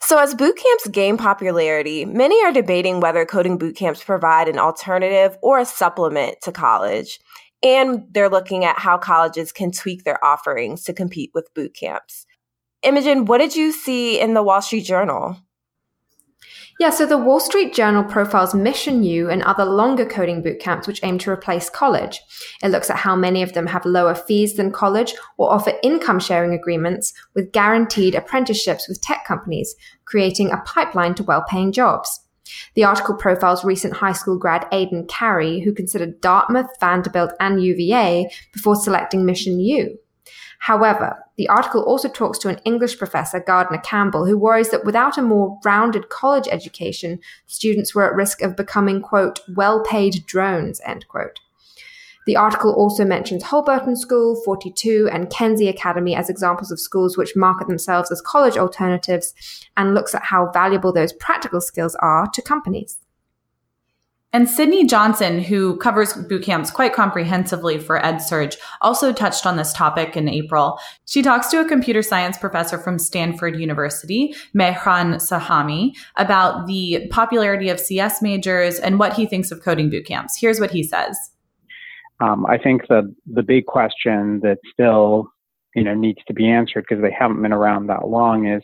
So, 0.00 0.18
as 0.18 0.34
boot 0.34 0.56
camps 0.56 0.88
gain 0.88 1.18
popularity, 1.18 2.06
many 2.06 2.42
are 2.42 2.52
debating 2.52 3.00
whether 3.00 3.26
coding 3.26 3.58
boot 3.58 3.76
camps 3.76 4.02
provide 4.02 4.48
an 4.48 4.58
alternative 4.58 5.36
or 5.42 5.58
a 5.58 5.66
supplement 5.66 6.40
to 6.42 6.52
college. 6.52 7.20
And 7.62 8.04
they're 8.12 8.28
looking 8.28 8.64
at 8.64 8.78
how 8.78 8.98
colleges 8.98 9.52
can 9.52 9.72
tweak 9.72 10.04
their 10.04 10.24
offerings 10.24 10.84
to 10.84 10.92
compete 10.92 11.30
with 11.34 11.52
boot 11.54 11.74
camps. 11.74 12.26
Imogen, 12.82 13.24
what 13.24 13.38
did 13.38 13.56
you 13.56 13.72
see 13.72 14.20
in 14.20 14.34
the 14.34 14.42
Wall 14.42 14.62
Street 14.62 14.84
Journal? 14.84 15.36
Yeah, 16.78 16.90
so 16.90 17.06
the 17.06 17.18
Wall 17.18 17.40
Street 17.40 17.74
Journal 17.74 18.04
profiles 18.04 18.54
Mission 18.54 19.02
U 19.02 19.28
and 19.28 19.42
other 19.42 19.64
longer 19.64 20.06
coding 20.06 20.42
boot 20.42 20.60
camps 20.60 20.86
which 20.86 21.02
aim 21.02 21.18
to 21.18 21.30
replace 21.30 21.68
college. 21.68 22.20
It 22.62 22.68
looks 22.68 22.88
at 22.88 22.98
how 22.98 23.16
many 23.16 23.42
of 23.42 23.52
them 23.52 23.66
have 23.66 23.84
lower 23.84 24.14
fees 24.14 24.54
than 24.54 24.70
college 24.70 25.12
or 25.38 25.52
offer 25.52 25.72
income 25.82 26.20
sharing 26.20 26.54
agreements 26.54 27.12
with 27.34 27.50
guaranteed 27.50 28.14
apprenticeships 28.14 28.88
with 28.88 29.00
tech 29.00 29.24
companies, 29.26 29.74
creating 30.04 30.52
a 30.52 30.62
pipeline 30.64 31.16
to 31.16 31.24
well 31.24 31.44
paying 31.48 31.72
jobs. 31.72 32.20
The 32.74 32.84
article 32.84 33.14
profiles 33.14 33.64
recent 33.64 33.94
high 33.94 34.12
school 34.12 34.38
grad 34.38 34.66
Aidan 34.72 35.06
Carey, 35.06 35.60
who 35.60 35.72
considered 35.72 36.20
Dartmouth, 36.20 36.70
Vanderbilt, 36.80 37.32
and 37.40 37.62
UVA 37.62 38.30
before 38.52 38.76
selecting 38.76 39.24
Mission 39.24 39.60
U. 39.60 39.98
However, 40.60 41.24
the 41.36 41.48
article 41.48 41.82
also 41.82 42.08
talks 42.08 42.38
to 42.38 42.48
an 42.48 42.60
English 42.64 42.98
professor, 42.98 43.38
Gardner 43.38 43.78
Campbell, 43.78 44.26
who 44.26 44.36
worries 44.36 44.70
that 44.70 44.84
without 44.84 45.16
a 45.16 45.22
more 45.22 45.58
rounded 45.64 46.08
college 46.08 46.48
education, 46.50 47.20
students 47.46 47.94
were 47.94 48.04
at 48.04 48.16
risk 48.16 48.42
of 48.42 48.56
becoming, 48.56 49.00
quote, 49.00 49.40
well 49.54 49.82
paid 49.84 50.26
drones, 50.26 50.80
end 50.84 51.06
quote. 51.08 51.38
The 52.28 52.36
article 52.36 52.74
also 52.74 53.06
mentions 53.06 53.42
Holberton 53.42 53.96
School, 53.96 54.36
42, 54.44 55.08
and 55.10 55.30
Kenzie 55.30 55.66
Academy 55.68 56.14
as 56.14 56.28
examples 56.28 56.70
of 56.70 56.78
schools 56.78 57.16
which 57.16 57.34
market 57.34 57.68
themselves 57.68 58.10
as 58.12 58.20
college 58.20 58.58
alternatives 58.58 59.32
and 59.78 59.94
looks 59.94 60.14
at 60.14 60.24
how 60.24 60.50
valuable 60.52 60.92
those 60.92 61.14
practical 61.14 61.62
skills 61.62 61.96
are 62.00 62.26
to 62.34 62.42
companies. 62.42 62.98
And 64.34 64.46
Sydney 64.46 64.84
Johnson, 64.84 65.40
who 65.40 65.78
covers 65.78 66.12
boot 66.12 66.42
camps 66.42 66.70
quite 66.70 66.92
comprehensively 66.92 67.78
for 67.78 67.98
EdSurge, 67.98 68.58
also 68.82 69.10
touched 69.10 69.46
on 69.46 69.56
this 69.56 69.72
topic 69.72 70.14
in 70.14 70.28
April. 70.28 70.78
She 71.06 71.22
talks 71.22 71.48
to 71.48 71.62
a 71.62 71.64
computer 71.66 72.02
science 72.02 72.36
professor 72.36 72.76
from 72.76 72.98
Stanford 72.98 73.58
University, 73.58 74.34
Mehran 74.54 75.14
Sahami, 75.14 75.96
about 76.16 76.66
the 76.66 77.08
popularity 77.10 77.70
of 77.70 77.80
CS 77.80 78.20
majors 78.20 78.78
and 78.78 78.98
what 78.98 79.14
he 79.14 79.24
thinks 79.24 79.50
of 79.50 79.62
coding 79.62 79.88
boot 79.88 80.04
camps. 80.04 80.36
Here's 80.38 80.60
what 80.60 80.72
he 80.72 80.82
says. 80.82 81.16
Um, 82.20 82.46
I 82.46 82.58
think 82.58 82.88
the 82.88 83.14
the 83.32 83.42
big 83.42 83.66
question 83.66 84.40
that 84.42 84.58
still 84.72 85.28
you 85.74 85.84
know 85.84 85.94
needs 85.94 86.18
to 86.26 86.34
be 86.34 86.48
answered 86.48 86.84
because 86.88 87.02
they 87.02 87.14
haven't 87.16 87.42
been 87.42 87.52
around 87.52 87.86
that 87.86 88.08
long 88.08 88.46
is 88.46 88.62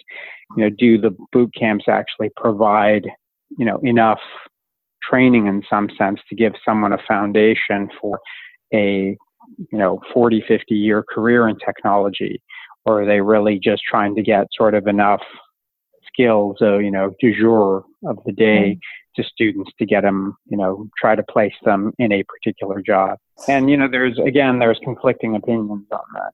you 0.56 0.64
know 0.64 0.70
do 0.70 1.00
the 1.00 1.14
boot 1.32 1.52
camps 1.58 1.84
actually 1.88 2.30
provide 2.36 3.06
you 3.56 3.64
know 3.64 3.78
enough 3.82 4.20
training 5.02 5.46
in 5.46 5.62
some 5.68 5.88
sense 5.98 6.20
to 6.28 6.34
give 6.34 6.54
someone 6.64 6.92
a 6.92 6.98
foundation 7.06 7.88
for 8.00 8.18
a 8.72 9.16
you 9.58 9.78
know 9.78 10.00
40 10.12 10.42
50 10.48 10.74
year 10.74 11.02
career 11.02 11.48
in 11.48 11.56
technology? 11.58 12.42
Or 12.86 13.02
are 13.02 13.06
they 13.06 13.20
really 13.20 13.58
just 13.62 13.82
trying 13.88 14.14
to 14.16 14.22
get 14.22 14.46
sort 14.54 14.74
of 14.74 14.86
enough 14.86 15.22
skills 16.06 16.56
so 16.58 16.78
you 16.78 16.90
know 16.90 17.14
du 17.20 17.34
jour 17.34 17.84
of 18.06 18.18
the 18.24 18.32
day 18.32 18.72
mm-hmm 18.72 19.04
to 19.16 19.24
students 19.24 19.70
to 19.78 19.86
get 19.86 20.02
them, 20.02 20.36
you 20.46 20.56
know, 20.56 20.88
try 21.00 21.14
to 21.14 21.22
place 21.22 21.54
them 21.64 21.92
in 21.98 22.12
a 22.12 22.24
particular 22.24 22.82
job. 22.82 23.18
And, 23.48 23.70
you 23.70 23.76
know, 23.76 23.88
there's, 23.90 24.18
again, 24.18 24.58
there's 24.58 24.80
conflicting 24.82 25.36
opinions 25.36 25.86
on 25.90 26.04
that. 26.14 26.32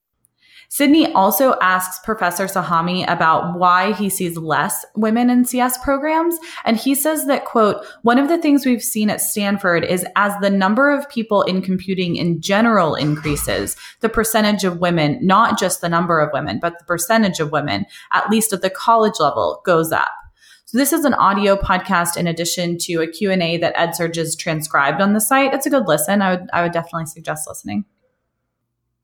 Sydney 0.72 1.12
also 1.14 1.58
asks 1.60 1.98
Professor 2.04 2.44
Sahami 2.44 3.04
about 3.10 3.58
why 3.58 3.92
he 3.92 4.08
sees 4.08 4.36
less 4.36 4.86
women 4.94 5.28
in 5.28 5.44
CS 5.44 5.82
programs. 5.82 6.38
And 6.64 6.76
he 6.76 6.94
says 6.94 7.26
that, 7.26 7.44
quote, 7.44 7.84
one 8.02 8.18
of 8.18 8.28
the 8.28 8.38
things 8.38 8.64
we've 8.64 8.82
seen 8.82 9.10
at 9.10 9.20
Stanford 9.20 9.84
is 9.84 10.06
as 10.14 10.32
the 10.40 10.48
number 10.48 10.88
of 10.92 11.08
people 11.08 11.42
in 11.42 11.60
computing 11.60 12.14
in 12.14 12.40
general 12.40 12.94
increases, 12.94 13.76
the 13.98 14.08
percentage 14.08 14.62
of 14.62 14.78
women, 14.78 15.18
not 15.20 15.58
just 15.58 15.80
the 15.80 15.88
number 15.88 16.20
of 16.20 16.30
women, 16.32 16.60
but 16.60 16.78
the 16.78 16.84
percentage 16.84 17.40
of 17.40 17.50
women, 17.50 17.84
at 18.12 18.30
least 18.30 18.52
at 18.52 18.62
the 18.62 18.70
college 18.70 19.18
level, 19.18 19.62
goes 19.66 19.90
up. 19.90 20.12
So 20.70 20.78
this 20.78 20.92
is 20.92 21.04
an 21.04 21.14
audio 21.14 21.56
podcast 21.56 22.16
in 22.16 22.28
addition 22.28 22.78
to 22.82 23.00
a 23.00 23.08
Q&A 23.08 23.56
that 23.56 23.74
EdSurge 23.74 24.16
is 24.16 24.36
transcribed 24.36 25.00
on 25.00 25.14
the 25.14 25.20
site. 25.20 25.52
It's 25.52 25.66
a 25.66 25.70
good 25.70 25.88
listen. 25.88 26.22
I 26.22 26.36
would, 26.36 26.48
I 26.52 26.62
would 26.62 26.70
definitely 26.70 27.06
suggest 27.06 27.48
listening. 27.48 27.86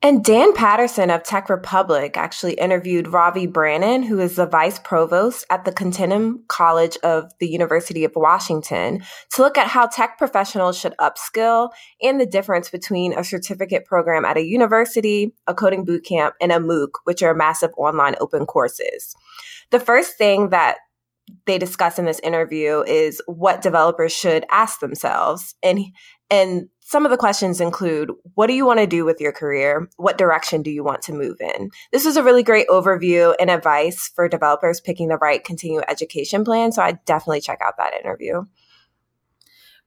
And 0.00 0.24
Dan 0.24 0.52
Patterson 0.54 1.10
of 1.10 1.24
Tech 1.24 1.50
Republic 1.50 2.16
actually 2.16 2.52
interviewed 2.52 3.06
Rovy 3.06 3.52
Branon, 3.52 4.04
who 4.04 4.20
is 4.20 4.36
the 4.36 4.46
vice 4.46 4.78
provost 4.78 5.44
at 5.50 5.64
the 5.64 5.72
Continuum 5.72 6.44
College 6.46 6.98
of 7.02 7.32
the 7.40 7.48
University 7.48 8.04
of 8.04 8.12
Washington, 8.14 9.02
to 9.32 9.42
look 9.42 9.58
at 9.58 9.66
how 9.66 9.88
tech 9.88 10.18
professionals 10.18 10.78
should 10.78 10.94
upskill 11.00 11.70
and 12.00 12.20
the 12.20 12.26
difference 12.26 12.70
between 12.70 13.12
a 13.12 13.24
certificate 13.24 13.86
program 13.86 14.24
at 14.24 14.36
a 14.36 14.44
university, 14.44 15.34
a 15.48 15.54
coding 15.54 15.84
bootcamp, 15.84 16.34
and 16.40 16.52
a 16.52 16.60
MOOC, 16.60 16.90
which 17.02 17.24
are 17.24 17.34
massive 17.34 17.72
online 17.76 18.14
open 18.20 18.46
courses. 18.46 19.16
The 19.72 19.80
first 19.80 20.16
thing 20.16 20.50
that 20.50 20.76
they 21.46 21.58
discuss 21.58 21.98
in 21.98 22.04
this 22.04 22.20
interview 22.20 22.82
is 22.82 23.20
what 23.26 23.62
developers 23.62 24.12
should 24.12 24.44
ask 24.50 24.80
themselves. 24.80 25.54
And 25.62 25.80
and 26.30 26.68
some 26.80 27.04
of 27.04 27.10
the 27.10 27.16
questions 27.16 27.60
include 27.60 28.10
what 28.34 28.46
do 28.46 28.52
you 28.52 28.66
want 28.66 28.80
to 28.80 28.86
do 28.86 29.04
with 29.04 29.20
your 29.20 29.32
career? 29.32 29.88
What 29.96 30.18
direction 30.18 30.62
do 30.62 30.70
you 30.70 30.84
want 30.84 31.02
to 31.02 31.12
move 31.12 31.36
in? 31.40 31.70
This 31.92 32.06
is 32.06 32.16
a 32.16 32.22
really 32.22 32.42
great 32.42 32.68
overview 32.68 33.34
and 33.40 33.50
advice 33.50 34.10
for 34.14 34.28
developers 34.28 34.80
picking 34.80 35.08
the 35.08 35.18
right 35.18 35.42
continuing 35.42 35.84
education 35.88 36.44
plan. 36.44 36.72
So 36.72 36.82
I 36.82 36.92
definitely 37.06 37.40
check 37.40 37.60
out 37.64 37.74
that 37.78 37.94
interview. 37.94 38.44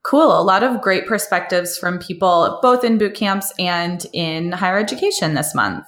Cool. 0.04 0.40
A 0.40 0.44
lot 0.44 0.64
of 0.64 0.82
great 0.82 1.08
perspectives 1.08 1.78
from 1.78 2.00
people 2.00 2.60
both 2.62 2.84
in 2.84 2.98
boot 2.98 3.16
camps 3.16 3.54
and 3.60 4.06
in 4.14 4.54
higher 4.54 4.78
education 4.78 5.34
this 5.34 5.54
month. 5.54 5.86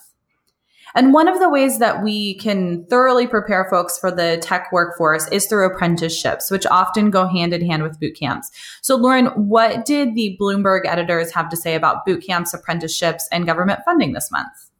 And 0.95 1.13
one 1.13 1.27
of 1.27 1.39
the 1.39 1.49
ways 1.49 1.79
that 1.79 2.03
we 2.03 2.35
can 2.35 2.85
thoroughly 2.85 3.27
prepare 3.27 3.67
folks 3.69 3.97
for 3.97 4.11
the 4.11 4.37
tech 4.41 4.71
workforce 4.71 5.27
is 5.29 5.45
through 5.45 5.65
apprenticeships, 5.65 6.51
which 6.51 6.65
often 6.65 7.09
go 7.09 7.27
hand 7.27 7.53
in 7.53 7.65
hand 7.65 7.83
with 7.83 7.99
boot 7.99 8.15
camps. 8.19 8.51
So, 8.81 8.95
Lauren, 8.95 9.27
what 9.27 9.85
did 9.85 10.15
the 10.15 10.37
Bloomberg 10.39 10.81
editors 10.85 11.31
have 11.33 11.49
to 11.49 11.57
say 11.57 11.75
about 11.75 12.05
boot 12.05 12.25
camps, 12.25 12.53
apprenticeships, 12.53 13.27
and 13.31 13.45
government 13.45 13.81
funding 13.85 14.13
this 14.13 14.31
month? 14.31 14.71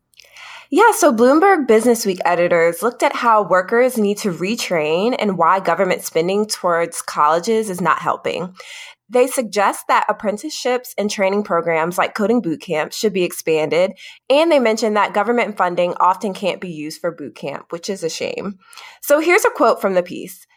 Yeah, 0.74 0.94
so 0.94 1.13
Bloomberg 1.13 1.68
Business 1.68 2.06
Week 2.06 2.20
editors 2.24 2.82
looked 2.82 3.03
at 3.03 3.13
how 3.13 3.44
workers 3.44 3.98
need 3.98 4.18
to 4.20 4.32
retrain 4.32 5.18
and 5.20 5.38
why 5.38 5.60
government 5.60 6.01
spending 6.01 6.46
towards 6.46 7.01
colleges 7.01 7.70
is 7.70 7.82
not 7.82 8.00
helping. 8.00 8.56
They 9.12 9.27
suggest 9.27 9.88
that 9.89 10.06
apprenticeships 10.08 10.96
and 10.98 11.12
training 11.12 11.44
programs 11.44 11.98
like 11.98 12.15
coding 12.15 12.41
boot 12.41 12.62
camps 12.62 12.96
should 12.96 13.12
be 13.12 13.25
expanded. 13.25 13.91
And 14.30 14.50
they 14.50 14.60
mention 14.60 14.94
that 14.94 15.13
government 15.13 15.58
funding 15.58 15.94
often 16.00 16.34
can't 16.34 16.62
be 16.62 16.72
used 16.72 17.01
for 17.01 17.12
boot 17.12 17.36
camp, 17.36 17.65
which 17.72 17.89
is 17.89 18.03
a 18.03 18.10
shame. 18.10 18.58
So 19.01 19.20
here's 19.20 19.44
a 19.44 19.50
quote 19.50 19.82
from 19.82 19.96
the 19.96 20.03
piece. 20.03 20.48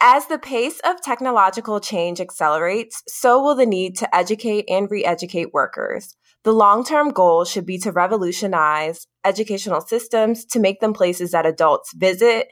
As 0.00 0.26
the 0.26 0.38
pace 0.38 0.80
of 0.84 1.00
technological 1.00 1.78
change 1.78 2.20
accelerates, 2.20 3.00
so 3.06 3.40
will 3.40 3.54
the 3.54 3.66
need 3.66 3.96
to 3.98 4.16
educate 4.16 4.64
and 4.68 4.90
re 4.90 5.04
educate 5.04 5.52
workers. 5.52 6.16
The 6.42 6.52
long 6.52 6.84
term 6.84 7.10
goal 7.10 7.44
should 7.44 7.66
be 7.66 7.78
to 7.78 7.92
revolutionize 7.92 9.06
educational 9.24 9.82
systems 9.82 10.44
to 10.46 10.58
make 10.58 10.80
them 10.80 10.94
places 10.94 11.30
that 11.30 11.46
adults 11.46 11.92
visit 11.94 12.48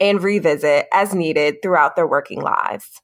and 0.00 0.20
revisit 0.20 0.86
as 0.92 1.14
needed 1.14 1.56
throughout 1.62 1.94
their 1.94 2.08
working 2.08 2.40
lives. 2.40 3.00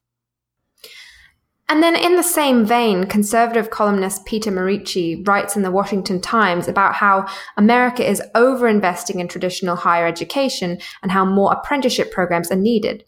And 1.68 1.82
then, 1.82 1.96
in 1.96 2.14
the 2.14 2.22
same 2.22 2.64
vein, 2.64 3.04
conservative 3.04 3.70
columnist 3.70 4.24
Peter 4.24 4.52
Morici 4.52 5.26
writes 5.26 5.56
in 5.56 5.62
the 5.62 5.72
Washington 5.72 6.20
Times 6.20 6.68
about 6.68 6.94
how 6.94 7.26
America 7.56 8.08
is 8.08 8.22
overinvesting 8.36 9.18
in 9.18 9.26
traditional 9.26 9.74
higher 9.74 10.06
education 10.06 10.78
and 11.02 11.10
how 11.10 11.24
more 11.24 11.52
apprenticeship 11.52 12.12
programs 12.12 12.52
are 12.52 12.56
needed. 12.56 13.04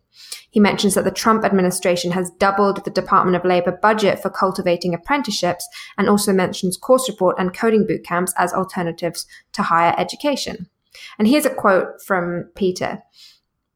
He 0.51 0.59
mentions 0.59 0.95
that 0.95 1.05
the 1.05 1.13
Trump 1.13 1.45
administration 1.45 2.11
has 2.13 2.33
doubled 2.39 2.85
the 2.85 2.91
Department 2.91 3.37
of 3.37 3.45
Labor 3.45 3.79
budget 3.81 4.21
for 4.21 4.31
cultivating 4.31 4.93
apprenticeships 4.93 5.69
and 5.97 6.09
also 6.09 6.33
mentions 6.33 6.77
course 6.77 7.09
report 7.09 7.37
and 7.39 7.55
coding 7.55 7.87
boot 7.87 8.03
camps 8.05 8.35
as 8.37 8.53
alternatives 8.53 9.25
to 9.53 9.63
higher 9.63 9.95
education. 9.97 10.69
And 11.17 11.29
here's 11.29 11.47
a 11.47 11.55
quote 11.55 12.03
from 12.05 12.51
Peter. 12.57 13.03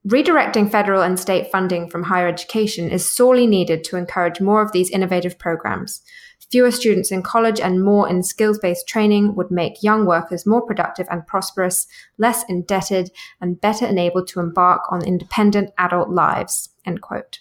Redirecting 0.07 0.69
federal 0.69 1.03
and 1.03 1.19
state 1.19 1.53
funding 1.53 1.89
from 1.89 2.03
higher 2.03 2.27
education 2.27 2.91
is 2.91 3.09
sorely 3.09 3.47
needed 3.47 3.85
to 3.85 3.97
encourage 3.97 4.41
more 4.41 4.61
of 4.61 4.73
these 4.73 4.91
innovative 4.91 5.39
programs. 5.39 6.03
Fewer 6.51 6.73
students 6.73 7.13
in 7.13 7.23
college 7.23 7.61
and 7.61 7.85
more 7.85 8.09
in 8.09 8.25
skills 8.25 8.59
based 8.59 8.89
training 8.89 9.37
would 9.37 9.53
make 9.53 9.83
young 9.83 10.05
workers 10.05 10.45
more 10.45 10.61
productive 10.61 11.07
and 11.09 11.27
prosperous, 11.27 11.87
less 12.19 12.45
indebted, 12.49 13.13
and 13.41 13.61
better 13.61 13.87
enabled 13.87 14.27
to 14.29 14.41
embark 14.41 14.83
on 14.91 15.05
independent 15.05 15.71
adult 15.79 16.11
lives. 16.11 16.71
End 16.85 17.01
quote. 17.01 17.39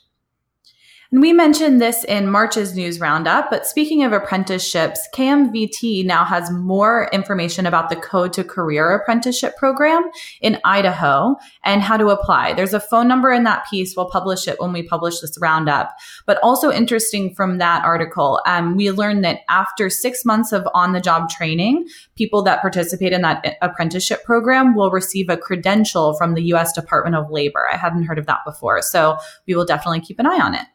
And 1.13 1.19
we 1.19 1.33
mentioned 1.33 1.81
this 1.81 2.05
in 2.05 2.31
March's 2.31 2.73
news 2.73 3.01
roundup, 3.01 3.49
but 3.49 3.67
speaking 3.67 4.01
of 4.05 4.13
apprenticeships, 4.13 5.09
KMVT 5.13 6.05
now 6.05 6.23
has 6.23 6.49
more 6.49 7.09
information 7.11 7.65
about 7.65 7.89
the 7.89 7.97
Code 7.97 8.31
to 8.31 8.45
Career 8.45 8.91
Apprenticeship 8.91 9.57
Program 9.57 10.09
in 10.39 10.57
Idaho 10.63 11.35
and 11.65 11.81
how 11.81 11.97
to 11.97 12.11
apply. 12.11 12.53
There's 12.53 12.73
a 12.73 12.79
phone 12.79 13.09
number 13.09 13.29
in 13.29 13.43
that 13.43 13.65
piece. 13.69 13.93
We'll 13.93 14.09
publish 14.09 14.47
it 14.47 14.57
when 14.61 14.71
we 14.71 14.83
publish 14.83 15.19
this 15.19 15.37
roundup. 15.41 15.93
But 16.25 16.39
also 16.41 16.71
interesting 16.71 17.35
from 17.35 17.57
that 17.57 17.83
article, 17.83 18.41
um, 18.45 18.77
we 18.77 18.89
learned 18.89 19.25
that 19.25 19.41
after 19.49 19.89
six 19.89 20.23
months 20.23 20.53
of 20.53 20.65
on 20.73 20.93
the 20.93 21.01
job 21.01 21.29
training, 21.29 21.89
people 22.15 22.41
that 22.43 22.61
participate 22.61 23.11
in 23.11 23.21
that 23.23 23.57
apprenticeship 23.61 24.23
program 24.23 24.75
will 24.75 24.91
receive 24.91 25.27
a 25.27 25.35
credential 25.35 26.13
from 26.13 26.35
the 26.35 26.43
U.S. 26.43 26.71
Department 26.71 27.17
of 27.17 27.29
Labor. 27.29 27.67
I 27.69 27.75
hadn't 27.75 28.03
heard 28.03 28.17
of 28.17 28.27
that 28.27 28.45
before. 28.45 28.81
So 28.81 29.17
we 29.45 29.55
will 29.55 29.65
definitely 29.65 29.99
keep 29.99 30.17
an 30.17 30.25
eye 30.25 30.39
on 30.39 30.55
it. 30.55 30.67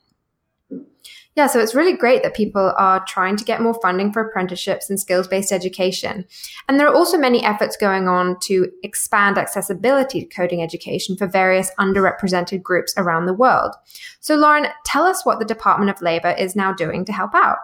Yeah, 1.36 1.48
so 1.48 1.60
it's 1.60 1.74
really 1.74 1.92
great 1.92 2.22
that 2.22 2.34
people 2.34 2.72
are 2.78 3.04
trying 3.04 3.36
to 3.36 3.44
get 3.44 3.60
more 3.60 3.78
funding 3.82 4.10
for 4.10 4.26
apprenticeships 4.26 4.88
and 4.88 4.98
skills 4.98 5.28
based 5.28 5.52
education. 5.52 6.24
And 6.66 6.80
there 6.80 6.88
are 6.88 6.94
also 6.94 7.18
many 7.18 7.44
efforts 7.44 7.76
going 7.76 8.08
on 8.08 8.40
to 8.44 8.72
expand 8.82 9.36
accessibility 9.36 10.22
to 10.22 10.34
coding 10.34 10.62
education 10.62 11.14
for 11.14 11.26
various 11.26 11.70
underrepresented 11.78 12.62
groups 12.62 12.94
around 12.96 13.26
the 13.26 13.34
world. 13.34 13.74
So, 14.20 14.34
Lauren, 14.34 14.68
tell 14.86 15.04
us 15.04 15.26
what 15.26 15.38
the 15.38 15.44
Department 15.44 15.90
of 15.90 16.00
Labor 16.00 16.30
is 16.30 16.56
now 16.56 16.72
doing 16.72 17.04
to 17.04 17.12
help 17.12 17.34
out. 17.34 17.58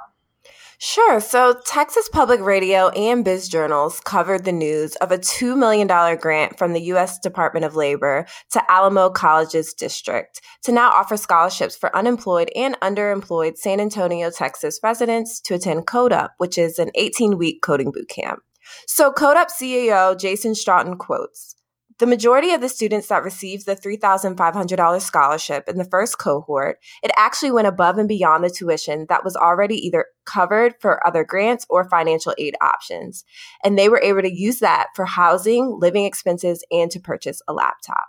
Sure. 0.85 1.21
So, 1.21 1.55
Texas 1.65 2.09
Public 2.09 2.41
Radio 2.41 2.89
and 2.89 3.25
Biz 3.25 3.49
Journals 3.49 4.01
covered 4.01 4.45
the 4.45 4.51
news 4.51 4.97
of 4.97 5.13
a 5.13 5.17
$2 5.17 5.57
million 5.57 5.87
grant 6.19 6.59
from 6.59 6.73
the 6.73 6.81
U.S. 6.81 7.21
Department 7.21 7.65
of 7.65 7.77
Labor 7.77 8.27
to 8.51 8.61
Alamo 8.69 9.09
Colleges 9.09 9.75
District 9.75 10.41
to 10.65 10.73
now 10.73 10.91
offer 10.91 11.17
scholarships 11.17 11.77
for 11.77 11.97
unemployed 11.97 12.51
and 12.57 12.77
underemployed 12.81 13.59
San 13.59 13.79
Antonio, 13.79 14.29
Texas 14.29 14.81
residents 14.83 15.41
to 15.43 15.55
attend 15.55 15.87
Codeup, 15.87 16.31
which 16.39 16.59
is 16.59 16.81
an 16.81 16.91
18 16.97 17.39
week 17.39 17.63
coding 17.63 17.93
boot 17.93 18.09
camp. 18.09 18.41
So, 18.89 19.13
Codeup 19.13 19.53
CEO 19.53 20.19
Jason 20.19 20.55
Straughan 20.55 20.99
quotes, 20.99 21.55
the 21.99 22.07
majority 22.07 22.53
of 22.53 22.61
the 22.61 22.69
students 22.69 23.09
that 23.09 23.23
received 23.23 23.67
the 23.67 23.77
$3,500 23.77 25.01
scholarship 25.01 25.69
in 25.69 25.79
the 25.79 25.85
first 25.85 26.19
cohort, 26.19 26.79
it 27.03 27.11
actually 27.17 27.51
went 27.51 27.67
above 27.67 27.99
and 27.99 28.09
beyond 28.09 28.45
the 28.45 28.51
tuition 28.51 29.07
that 29.09 29.25
was 29.25 29.37
already 29.37 29.77
either 29.77 30.07
covered 30.25 30.75
for 30.81 31.05
other 31.07 31.25
grants 31.25 31.67
or 31.69 31.89
financial 31.89 32.35
aid 32.39 32.55
options. 32.61 33.25
And 33.65 33.79
they 33.79 33.89
were 33.89 34.01
able 34.03 34.23
to 34.23 34.33
use 34.33 34.61
that 34.61 34.89
for 34.95 35.05
housing, 35.05 35.79
living 35.81 36.05
expenses, 36.05 36.65
and 36.71 36.91
to 36.91 37.01
purchase 37.01 37.43
a 37.49 37.53
laptop. 37.53 38.09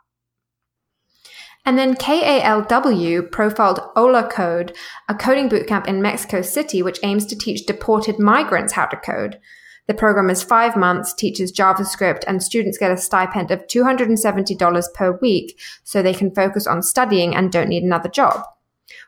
And 1.66 1.78
then 1.78 1.96
KALW 1.96 3.32
profiled 3.32 3.80
Hola 3.96 4.30
Code, 4.30 4.75
a 5.08 5.16
coding 5.16 5.50
bootcamp 5.50 5.88
in 5.88 6.02
Mexico 6.02 6.42
City, 6.42 6.84
which 6.84 7.00
aims 7.04 7.25
to 7.28 7.38
teach 7.38 7.66
deported 7.66 8.20
migrants 8.20 8.74
how 8.74 8.86
to 8.88 8.98
code. 8.98 9.40
The 9.88 9.94
program 9.94 10.30
is 10.30 10.44
five 10.44 10.78
months, 10.78 11.13
teaches 11.13 11.52
JavaScript, 11.52 12.24
and 12.25 12.42
students 12.42 12.78
get 12.78 12.92
a 12.92 12.98
stipend 12.98 13.52
of 13.52 13.68
$270 13.68 14.94
per 14.94 15.17
week 15.22 15.60
so 15.84 16.02
they 16.02 16.13
can 16.13 16.34
focus 16.34 16.65
on 16.65 16.82
studying 16.82 17.36
and 17.36 17.52
don't 17.52 17.67
need 17.67 17.84
another 17.84 18.10
job. 18.10 18.46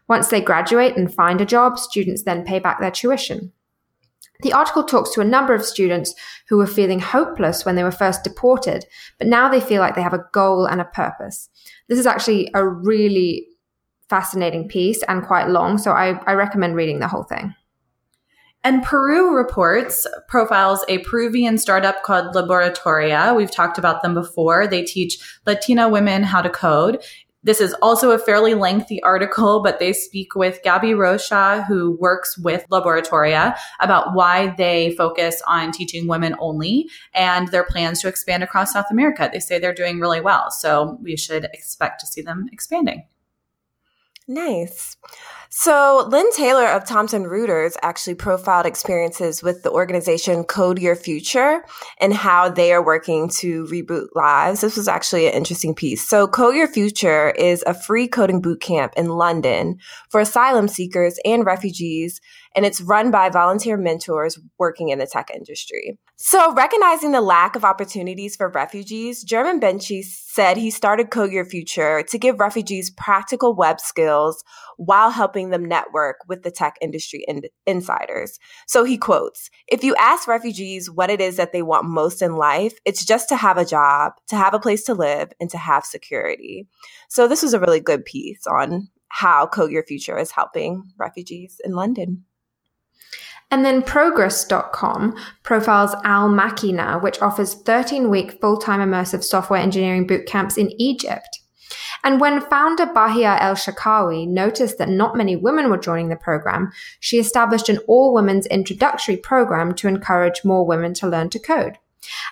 Once 0.07 0.27
they 0.27 0.41
graduate 0.41 0.97
and 0.97 1.13
find 1.13 1.39
a 1.39 1.45
job, 1.45 1.79
students 1.79 2.23
then 2.23 2.43
pay 2.43 2.59
back 2.59 2.79
their 2.79 2.91
tuition. 2.91 3.53
The 4.41 4.53
article 4.53 4.83
talks 4.83 5.11
to 5.11 5.21
a 5.21 5.25
number 5.25 5.53
of 5.53 5.63
students 5.63 6.13
who 6.49 6.57
were 6.57 6.67
feeling 6.67 6.99
hopeless 6.99 7.65
when 7.65 7.75
they 7.75 7.83
were 7.83 7.91
first 7.91 8.23
deported, 8.23 8.85
but 9.17 9.27
now 9.27 9.49
they 9.49 9.61
feel 9.61 9.79
like 9.79 9.95
they 9.95 10.01
have 10.01 10.13
a 10.13 10.25
goal 10.33 10.65
and 10.65 10.81
a 10.81 10.85
purpose. 10.85 11.49
This 11.87 11.99
is 11.99 12.05
actually 12.05 12.51
a 12.53 12.67
really 12.67 13.47
fascinating 14.09 14.67
piece 14.67 15.03
and 15.03 15.25
quite 15.25 15.47
long, 15.47 15.77
so 15.77 15.91
I, 15.91 16.21
I 16.27 16.33
recommend 16.33 16.75
reading 16.75 16.99
the 16.99 17.07
whole 17.07 17.23
thing. 17.23 17.55
And 18.65 18.81
Peru 18.81 19.35
Reports 19.35 20.07
profiles 20.27 20.83
a 20.89 20.97
Peruvian 20.97 21.59
startup 21.59 22.01
called 22.01 22.33
Laboratoria. 22.33 23.35
We've 23.35 23.51
talked 23.51 23.77
about 23.77 24.01
them 24.01 24.15
before. 24.15 24.65
They 24.65 24.83
teach 24.83 25.19
Latina 25.45 25.87
women 25.87 26.23
how 26.23 26.41
to 26.41 26.49
code. 26.49 27.03
This 27.43 27.61
is 27.61 27.75
also 27.79 28.09
a 28.09 28.17
fairly 28.17 28.55
lengthy 28.55 29.03
article, 29.03 29.61
but 29.61 29.77
they 29.77 29.93
speak 29.93 30.33
with 30.33 30.63
Gabby 30.63 30.95
Rocha, 30.95 31.63
who 31.67 31.95
works 32.01 32.39
with 32.39 32.65
Laboratoria, 32.71 33.55
about 33.81 34.15
why 34.15 34.55
they 34.57 34.95
focus 34.95 35.43
on 35.47 35.71
teaching 35.71 36.07
women 36.07 36.35
only 36.39 36.89
and 37.13 37.49
their 37.49 37.65
plans 37.65 38.01
to 38.01 38.07
expand 38.07 38.41
across 38.41 38.73
South 38.73 38.87
America. 38.89 39.29
They 39.31 39.41
say 39.41 39.59
they're 39.59 39.75
doing 39.75 39.99
really 39.99 40.21
well. 40.21 40.49
So 40.49 40.97
we 41.03 41.15
should 41.17 41.43
expect 41.53 41.99
to 41.99 42.07
see 42.07 42.23
them 42.23 42.47
expanding. 42.51 43.03
Nice. 44.27 44.97
So, 45.49 46.07
Lynn 46.09 46.29
Taylor 46.33 46.65
of 46.65 46.85
Thomson 46.85 47.25
Reuters 47.25 47.77
actually 47.83 48.15
profiled 48.15 48.65
experiences 48.65 49.43
with 49.43 49.61
the 49.61 49.71
organization 49.71 50.43
Code 50.43 50.79
Your 50.79 50.95
Future 50.95 51.63
and 51.99 52.13
how 52.13 52.49
they 52.49 52.73
are 52.73 52.83
working 52.83 53.29
to 53.37 53.65
reboot 53.67 54.07
lives. 54.15 54.61
This 54.61 54.75
was 54.75 54.87
actually 54.87 55.27
an 55.27 55.33
interesting 55.33 55.75
piece. 55.75 56.05
So, 56.05 56.27
Code 56.27 56.55
Your 56.55 56.67
Future 56.67 57.29
is 57.29 57.63
a 57.67 57.75
free 57.75 58.07
coding 58.07 58.41
boot 58.41 58.61
camp 58.61 58.93
in 58.97 59.09
London 59.09 59.77
for 60.09 60.19
asylum 60.19 60.67
seekers 60.67 61.19
and 61.23 61.45
refugees 61.45 62.19
and 62.55 62.65
it's 62.65 62.81
run 62.81 63.11
by 63.11 63.29
volunteer 63.29 63.77
mentors 63.77 64.39
working 64.57 64.89
in 64.89 64.99
the 64.99 65.05
tech 65.05 65.29
industry. 65.33 65.99
So, 66.17 66.53
recognizing 66.53 67.11
the 67.11 67.21
lack 67.21 67.57
of 67.57 67.65
opportunities 67.65 68.37
for 68.37 68.49
refugees, 68.49 69.23
German 69.23 69.59
Bencci 69.59 70.01
said 70.03 70.55
he 70.55 70.71
started 70.71 71.11
Code 71.11 71.31
Your 71.31 71.43
Future 71.43 72.03
to 72.03 72.17
give 72.17 72.39
refugees 72.39 72.89
practical 72.89 73.53
web 73.53 73.81
skills 73.81 74.43
while 74.77 75.11
helping 75.11 75.49
them 75.49 75.65
network 75.65 76.17
with 76.27 76.43
the 76.43 76.51
tech 76.51 76.75
industry 76.81 77.25
in- 77.27 77.43
insiders. 77.65 78.39
So 78.67 78.85
he 78.85 78.97
quotes 78.97 79.49
If 79.67 79.83
you 79.83 79.93
ask 79.99 80.27
refugees 80.27 80.89
what 80.89 81.09
it 81.09 81.19
is 81.19 81.35
that 81.35 81.51
they 81.51 81.61
want 81.61 81.85
most 81.85 82.21
in 82.21 82.37
life, 82.37 82.73
it's 82.85 83.03
just 83.05 83.27
to 83.29 83.35
have 83.35 83.57
a 83.57 83.65
job, 83.65 84.13
to 84.29 84.37
have 84.37 84.53
a 84.53 84.59
place 84.59 84.85
to 84.85 84.93
live, 84.93 85.33
and 85.41 85.49
to 85.49 85.57
have 85.57 85.83
security. 85.83 86.67
So, 87.09 87.27
this 87.27 87.43
was 87.43 87.53
a 87.53 87.59
really 87.59 87.81
good 87.81 88.05
piece 88.05 88.47
on 88.47 88.87
how 89.09 89.47
Code 89.47 89.71
Your 89.71 89.83
Future 89.83 90.17
is 90.17 90.31
helping 90.31 90.83
refugees 90.97 91.59
in 91.63 91.73
London. 91.73 92.23
And 93.51 93.63
then 93.63 93.83
Progress.com 93.83 95.15
profiles 95.43 95.95
Al 96.03 96.29
Makina, 96.29 97.01
which 97.01 97.21
offers 97.21 97.53
13 97.53 98.09
week 98.09 98.39
full 98.41 98.57
time 98.57 98.79
immersive 98.79 99.23
software 99.23 99.59
engineering 99.59 100.07
boot 100.07 100.25
camps 100.25 100.57
in 100.57 100.71
Egypt. 100.81 101.39
And 102.03 102.19
when 102.19 102.41
founder 102.41 102.85
Bahia 102.85 103.37
El 103.39 103.55
Shakawi 103.55 104.27
noticed 104.27 104.77
that 104.77 104.89
not 104.89 105.15
many 105.15 105.35
women 105.35 105.69
were 105.69 105.77
joining 105.77 106.09
the 106.09 106.15
program, 106.15 106.71
she 106.99 107.17
established 107.17 107.69
an 107.69 107.79
all 107.87 108.13
women's 108.13 108.45
introductory 108.47 109.17
program 109.17 109.73
to 109.75 109.87
encourage 109.87 110.43
more 110.43 110.65
women 110.65 110.93
to 110.95 111.07
learn 111.07 111.29
to 111.29 111.39
code. 111.39 111.77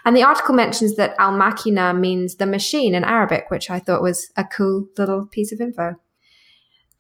And 0.05 0.15
the 0.15 0.23
article 0.23 0.53
mentions 0.53 0.95
that 0.97 1.15
Al 1.17 1.31
Makina 1.31 1.97
means 1.97 2.35
the 2.35 2.45
machine 2.45 2.93
in 2.93 3.03
Arabic, 3.03 3.49
which 3.49 3.69
I 3.69 3.79
thought 3.79 4.03
was 4.03 4.31
a 4.37 4.43
cool 4.43 4.87
little 4.97 5.25
piece 5.25 5.51
of 5.51 5.59
info. 5.59 5.95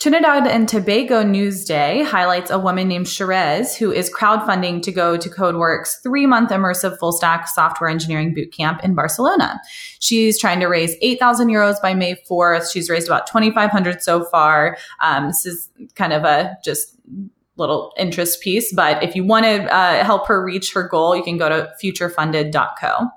Trinidad 0.03 0.47
and 0.47 0.67
Tobago 0.67 1.23
Newsday 1.23 2.05
highlights 2.05 2.51
a 2.51 2.59
woman 2.59 2.89
named 2.89 3.05
Sherez 3.05 3.77
who 3.77 3.89
is 3.89 4.13
crowdfunding 4.13 4.81
to 4.81 4.91
go 4.91 5.15
to 5.15 5.29
CodeWorks 5.29 6.03
three 6.03 6.25
month 6.25 6.49
immersive 6.49 6.99
full 6.99 7.13
stack 7.13 7.47
software 7.47 7.89
engineering 7.89 8.35
bootcamp 8.35 8.83
in 8.83 8.95
Barcelona. 8.95 9.61
She's 9.99 10.37
trying 10.37 10.59
to 10.59 10.65
raise 10.65 10.97
8,000 11.01 11.47
euros 11.47 11.81
by 11.81 11.93
May 11.93 12.21
4th. 12.29 12.69
She's 12.69 12.89
raised 12.89 13.07
about 13.07 13.27
2,500 13.27 14.03
so 14.03 14.25
far. 14.25 14.75
Um, 14.99 15.27
this 15.27 15.45
is 15.45 15.69
kind 15.95 16.11
of 16.11 16.25
a 16.25 16.57
just 16.65 16.97
little 17.55 17.93
interest 17.97 18.41
piece, 18.41 18.73
but 18.73 19.01
if 19.01 19.15
you 19.15 19.23
want 19.23 19.45
to 19.45 19.73
uh, 19.73 20.03
help 20.03 20.27
her 20.27 20.43
reach 20.43 20.73
her 20.73 20.85
goal, 20.85 21.15
you 21.15 21.23
can 21.23 21.37
go 21.37 21.47
to 21.47 21.71
futurefunded.co. 21.81 23.07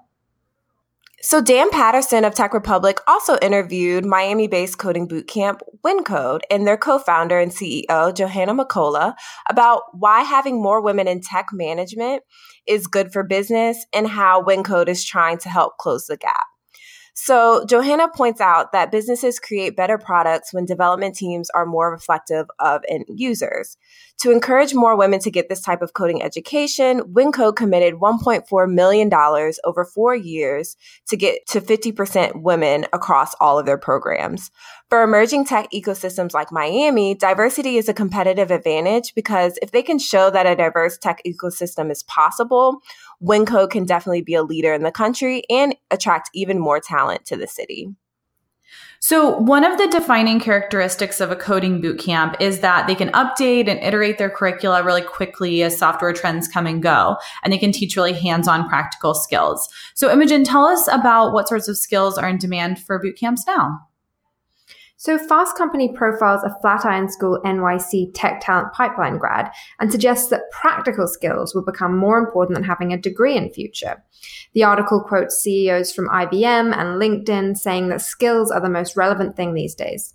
So 1.28 1.40
Dan 1.40 1.70
Patterson 1.70 2.24
of 2.24 2.36
Tech 2.36 2.54
Republic 2.54 3.00
also 3.08 3.36
interviewed 3.42 4.06
Miami-based 4.06 4.78
coding 4.78 5.08
bootcamp 5.08 5.58
Wyncode 5.84 6.42
and 6.52 6.64
their 6.64 6.76
co-founder 6.76 7.36
and 7.36 7.50
CEO 7.50 8.14
Johanna 8.14 8.54
Mikkola 8.54 9.12
about 9.50 9.82
why 9.92 10.22
having 10.22 10.62
more 10.62 10.80
women 10.80 11.08
in 11.08 11.20
tech 11.20 11.46
management 11.52 12.22
is 12.68 12.86
good 12.86 13.12
for 13.12 13.24
business 13.24 13.86
and 13.92 14.06
how 14.06 14.40
Wyncode 14.40 14.86
is 14.86 15.04
trying 15.04 15.38
to 15.38 15.48
help 15.48 15.78
close 15.78 16.06
the 16.06 16.16
gap. 16.16 16.46
So 17.18 17.64
Johanna 17.64 18.08
points 18.14 18.42
out 18.42 18.72
that 18.72 18.92
businesses 18.92 19.38
create 19.38 19.74
better 19.74 19.96
products 19.96 20.52
when 20.52 20.66
development 20.66 21.16
teams 21.16 21.48
are 21.50 21.64
more 21.64 21.90
reflective 21.90 22.46
of 22.58 22.82
end 22.90 23.06
users. 23.08 23.78
To 24.18 24.30
encourage 24.30 24.74
more 24.74 24.96
women 24.96 25.20
to 25.20 25.30
get 25.30 25.48
this 25.48 25.62
type 25.62 25.80
of 25.80 25.94
coding 25.94 26.22
education, 26.22 27.00
Wyncode 27.00 27.56
committed 27.56 27.94
$1.4 27.94 28.70
million 28.70 29.10
over 29.64 29.84
four 29.86 30.14
years 30.14 30.76
to 31.08 31.16
get 31.16 31.46
to 31.48 31.60
50% 31.62 32.42
women 32.42 32.86
across 32.92 33.34
all 33.40 33.58
of 33.58 33.64
their 33.64 33.78
programs. 33.78 34.50
For 34.90 35.02
emerging 35.02 35.46
tech 35.46 35.70
ecosystems 35.72 36.32
like 36.32 36.52
Miami, 36.52 37.14
diversity 37.14 37.76
is 37.76 37.88
a 37.88 37.94
competitive 37.94 38.50
advantage 38.50 39.14
because 39.14 39.58
if 39.60 39.70
they 39.70 39.82
can 39.82 39.98
show 39.98 40.30
that 40.30 40.46
a 40.46 40.54
diverse 40.54 40.96
tech 40.96 41.22
ecosystem 41.26 41.90
is 41.90 42.02
possible, 42.02 42.80
Wyncode 43.22 43.70
can 43.70 43.84
definitely 43.84 44.22
be 44.22 44.34
a 44.34 44.42
leader 44.42 44.72
in 44.74 44.82
the 44.82 44.92
country 44.92 45.42
and 45.50 45.74
attract 45.90 46.30
even 46.34 46.58
more 46.58 46.80
talent 46.80 47.24
to 47.26 47.36
the 47.36 47.46
city. 47.46 47.94
So, 48.98 49.38
one 49.38 49.62
of 49.62 49.78
the 49.78 49.86
defining 49.88 50.40
characteristics 50.40 51.20
of 51.20 51.30
a 51.30 51.36
coding 51.36 51.80
bootcamp 51.80 52.40
is 52.40 52.60
that 52.60 52.86
they 52.86 52.94
can 52.94 53.10
update 53.10 53.68
and 53.68 53.78
iterate 53.80 54.18
their 54.18 54.30
curricula 54.30 54.82
really 54.82 55.02
quickly 55.02 55.62
as 55.62 55.78
software 55.78 56.12
trends 56.12 56.48
come 56.48 56.66
and 56.66 56.82
go, 56.82 57.16
and 57.44 57.52
they 57.52 57.58
can 57.58 57.72
teach 57.72 57.96
really 57.96 58.14
hands 58.14 58.48
on 58.48 58.68
practical 58.68 59.14
skills. 59.14 59.68
So, 59.94 60.10
Imogen, 60.10 60.44
tell 60.44 60.64
us 60.64 60.88
about 60.88 61.32
what 61.32 61.48
sorts 61.48 61.68
of 61.68 61.76
skills 61.76 62.18
are 62.18 62.28
in 62.28 62.38
demand 62.38 62.80
for 62.80 63.00
bootcamps 63.00 63.46
now. 63.46 63.78
So 64.98 65.18
Fast 65.18 65.58
Company 65.58 65.92
profiles 65.94 66.42
a 66.42 66.56
Flatiron 66.62 67.10
School 67.10 67.38
NYC 67.44 68.12
Tech 68.14 68.40
Talent 68.40 68.72
Pipeline 68.72 69.18
grad 69.18 69.52
and 69.78 69.92
suggests 69.92 70.30
that 70.30 70.50
practical 70.50 71.06
skills 71.06 71.54
will 71.54 71.64
become 71.64 71.98
more 71.98 72.18
important 72.18 72.56
than 72.56 72.64
having 72.64 72.94
a 72.94 72.98
degree 72.98 73.36
in 73.36 73.50
future. 73.50 74.02
The 74.54 74.64
article 74.64 75.02
quotes 75.02 75.38
CEOs 75.42 75.92
from 75.92 76.08
IBM 76.08 76.74
and 76.74 77.00
LinkedIn 77.00 77.58
saying 77.58 77.90
that 77.90 78.00
skills 78.00 78.50
are 78.50 78.60
the 78.60 78.70
most 78.70 78.96
relevant 78.96 79.36
thing 79.36 79.52
these 79.52 79.74
days. 79.74 80.14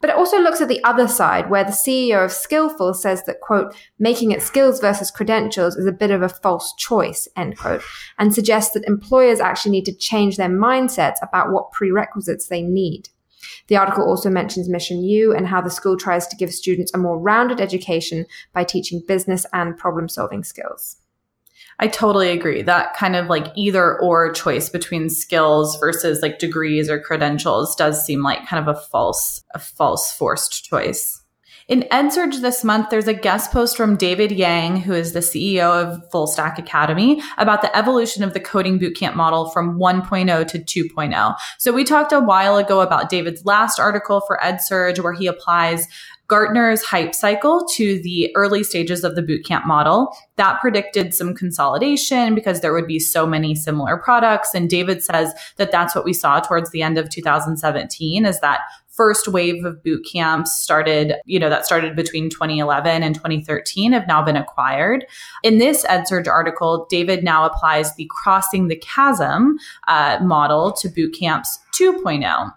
But 0.00 0.10
it 0.10 0.16
also 0.16 0.38
looks 0.38 0.60
at 0.60 0.68
the 0.68 0.84
other 0.84 1.08
side 1.08 1.50
where 1.50 1.64
the 1.64 1.70
CEO 1.70 2.24
of 2.24 2.30
Skillful 2.30 2.94
says 2.94 3.24
that, 3.24 3.40
quote, 3.40 3.74
making 3.98 4.30
it 4.30 4.42
skills 4.42 4.78
versus 4.78 5.10
credentials 5.10 5.74
is 5.74 5.86
a 5.86 5.92
bit 5.92 6.10
of 6.10 6.22
a 6.22 6.28
false 6.28 6.74
choice, 6.76 7.26
end 7.34 7.56
quote, 7.56 7.82
and 8.18 8.32
suggests 8.32 8.74
that 8.74 8.86
employers 8.86 9.40
actually 9.40 9.72
need 9.72 9.86
to 9.86 9.96
change 9.96 10.36
their 10.36 10.50
mindsets 10.50 11.16
about 11.22 11.50
what 11.50 11.72
prerequisites 11.72 12.46
they 12.46 12.62
need. 12.62 13.08
The 13.68 13.76
article 13.76 14.04
also 14.04 14.30
mentions 14.30 14.68
Mission 14.68 15.02
U 15.02 15.34
and 15.34 15.46
how 15.46 15.60
the 15.60 15.70
school 15.70 15.96
tries 15.96 16.26
to 16.28 16.36
give 16.36 16.52
students 16.52 16.92
a 16.94 16.98
more 16.98 17.18
rounded 17.18 17.60
education 17.60 18.26
by 18.52 18.64
teaching 18.64 19.02
business 19.06 19.46
and 19.52 19.76
problem 19.76 20.08
solving 20.08 20.44
skills. 20.44 20.96
I 21.80 21.86
totally 21.86 22.30
agree. 22.30 22.62
That 22.62 22.94
kind 22.94 23.14
of 23.14 23.28
like 23.28 23.52
either 23.54 23.98
or 24.00 24.32
choice 24.32 24.68
between 24.68 25.08
skills 25.08 25.78
versus 25.78 26.22
like 26.22 26.40
degrees 26.40 26.90
or 26.90 26.98
credentials 26.98 27.76
does 27.76 28.04
seem 28.04 28.22
like 28.22 28.46
kind 28.48 28.66
of 28.66 28.76
a 28.76 28.80
false, 28.80 29.44
a 29.54 29.60
false 29.60 30.12
forced 30.12 30.64
choice. 30.64 31.22
In 31.68 31.82
EdSurge 31.92 32.40
this 32.40 32.64
month, 32.64 32.88
there's 32.88 33.08
a 33.08 33.12
guest 33.12 33.52
post 33.52 33.76
from 33.76 33.96
David 33.96 34.32
Yang, 34.32 34.80
who 34.80 34.94
is 34.94 35.12
the 35.12 35.20
CEO 35.20 35.70
of 35.70 36.02
Fullstack 36.10 36.56
Academy, 36.56 37.20
about 37.36 37.60
the 37.60 37.76
evolution 37.76 38.24
of 38.24 38.32
the 38.32 38.40
coding 38.40 38.78
bootcamp 38.78 39.14
model 39.14 39.50
from 39.50 39.78
1.0 39.78 40.48
to 40.48 40.58
2.0. 40.88 41.36
So 41.58 41.70
we 41.70 41.84
talked 41.84 42.10
a 42.12 42.20
while 42.20 42.56
ago 42.56 42.80
about 42.80 43.10
David's 43.10 43.44
last 43.44 43.78
article 43.78 44.22
for 44.26 44.40
EdSurge, 44.42 45.02
where 45.02 45.12
he 45.12 45.26
applies 45.26 45.86
Gartner's 46.26 46.82
hype 46.82 47.14
cycle 47.14 47.66
to 47.74 48.00
the 48.02 48.30
early 48.34 48.62
stages 48.62 49.04
of 49.04 49.14
the 49.14 49.22
bootcamp 49.22 49.66
model. 49.66 50.16
That 50.36 50.60
predicted 50.62 51.12
some 51.12 51.34
consolidation 51.34 52.34
because 52.34 52.62
there 52.62 52.72
would 52.72 52.86
be 52.86 52.98
so 52.98 53.26
many 53.26 53.54
similar 53.54 53.98
products. 53.98 54.54
And 54.54 54.70
David 54.70 55.02
says 55.02 55.34
that 55.56 55.70
that's 55.70 55.94
what 55.94 56.06
we 56.06 56.14
saw 56.14 56.40
towards 56.40 56.70
the 56.70 56.82
end 56.82 56.96
of 56.96 57.10
2017 57.10 58.24
is 58.24 58.40
that 58.40 58.60
first 58.98 59.28
wave 59.28 59.64
of 59.64 59.80
boot 59.84 60.04
camps 60.04 60.58
started, 60.58 61.14
you 61.24 61.38
know, 61.38 61.48
that 61.48 61.64
started 61.64 61.94
between 61.94 62.28
2011 62.28 63.04
and 63.04 63.14
2013 63.14 63.92
have 63.92 64.08
now 64.08 64.20
been 64.20 64.36
acquired. 64.36 65.06
In 65.44 65.58
this 65.58 65.86
EdSurge 65.86 66.26
article, 66.26 66.86
David 66.90 67.22
now 67.22 67.46
applies 67.46 67.94
the 67.94 68.10
crossing 68.10 68.66
the 68.66 68.76
chasm 68.76 69.56
uh, 69.86 70.18
model 70.20 70.72
to 70.72 70.88
boot 70.88 71.16
camps 71.18 71.60
2.0. 71.78 72.52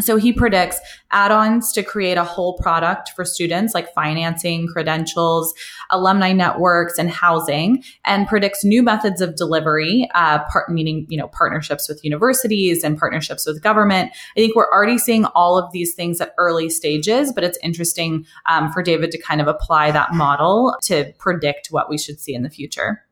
So 0.00 0.16
he 0.16 0.32
predicts 0.32 0.80
add-ons 1.12 1.72
to 1.72 1.82
create 1.84 2.18
a 2.18 2.24
whole 2.24 2.58
product 2.58 3.10
for 3.14 3.24
students 3.24 3.74
like 3.74 3.94
financing, 3.94 4.66
credentials, 4.66 5.54
alumni 5.90 6.32
networks, 6.32 6.98
and 6.98 7.08
housing, 7.08 7.84
and 8.04 8.26
predicts 8.26 8.64
new 8.64 8.82
methods 8.82 9.20
of 9.20 9.36
delivery, 9.36 10.08
uh, 10.14 10.40
part, 10.50 10.68
meaning 10.68 11.06
you 11.08 11.16
know 11.16 11.28
partnerships 11.28 11.88
with 11.88 12.04
universities 12.04 12.82
and 12.82 12.98
partnerships 12.98 13.46
with 13.46 13.62
government. 13.62 14.10
I 14.36 14.40
think 14.40 14.56
we're 14.56 14.70
already 14.70 14.98
seeing 14.98 15.26
all 15.26 15.56
of 15.56 15.70
these 15.72 15.94
things 15.94 16.20
at 16.20 16.34
early 16.38 16.68
stages, 16.68 17.32
but 17.32 17.44
it's 17.44 17.58
interesting 17.62 18.26
um, 18.46 18.72
for 18.72 18.82
David 18.82 19.12
to 19.12 19.18
kind 19.18 19.40
of 19.40 19.46
apply 19.46 19.92
that 19.92 20.12
model 20.12 20.76
to 20.82 21.12
predict 21.18 21.68
what 21.68 21.88
we 21.88 21.98
should 21.98 22.18
see 22.18 22.34
in 22.34 22.42
the 22.42 22.50
future. 22.50 23.04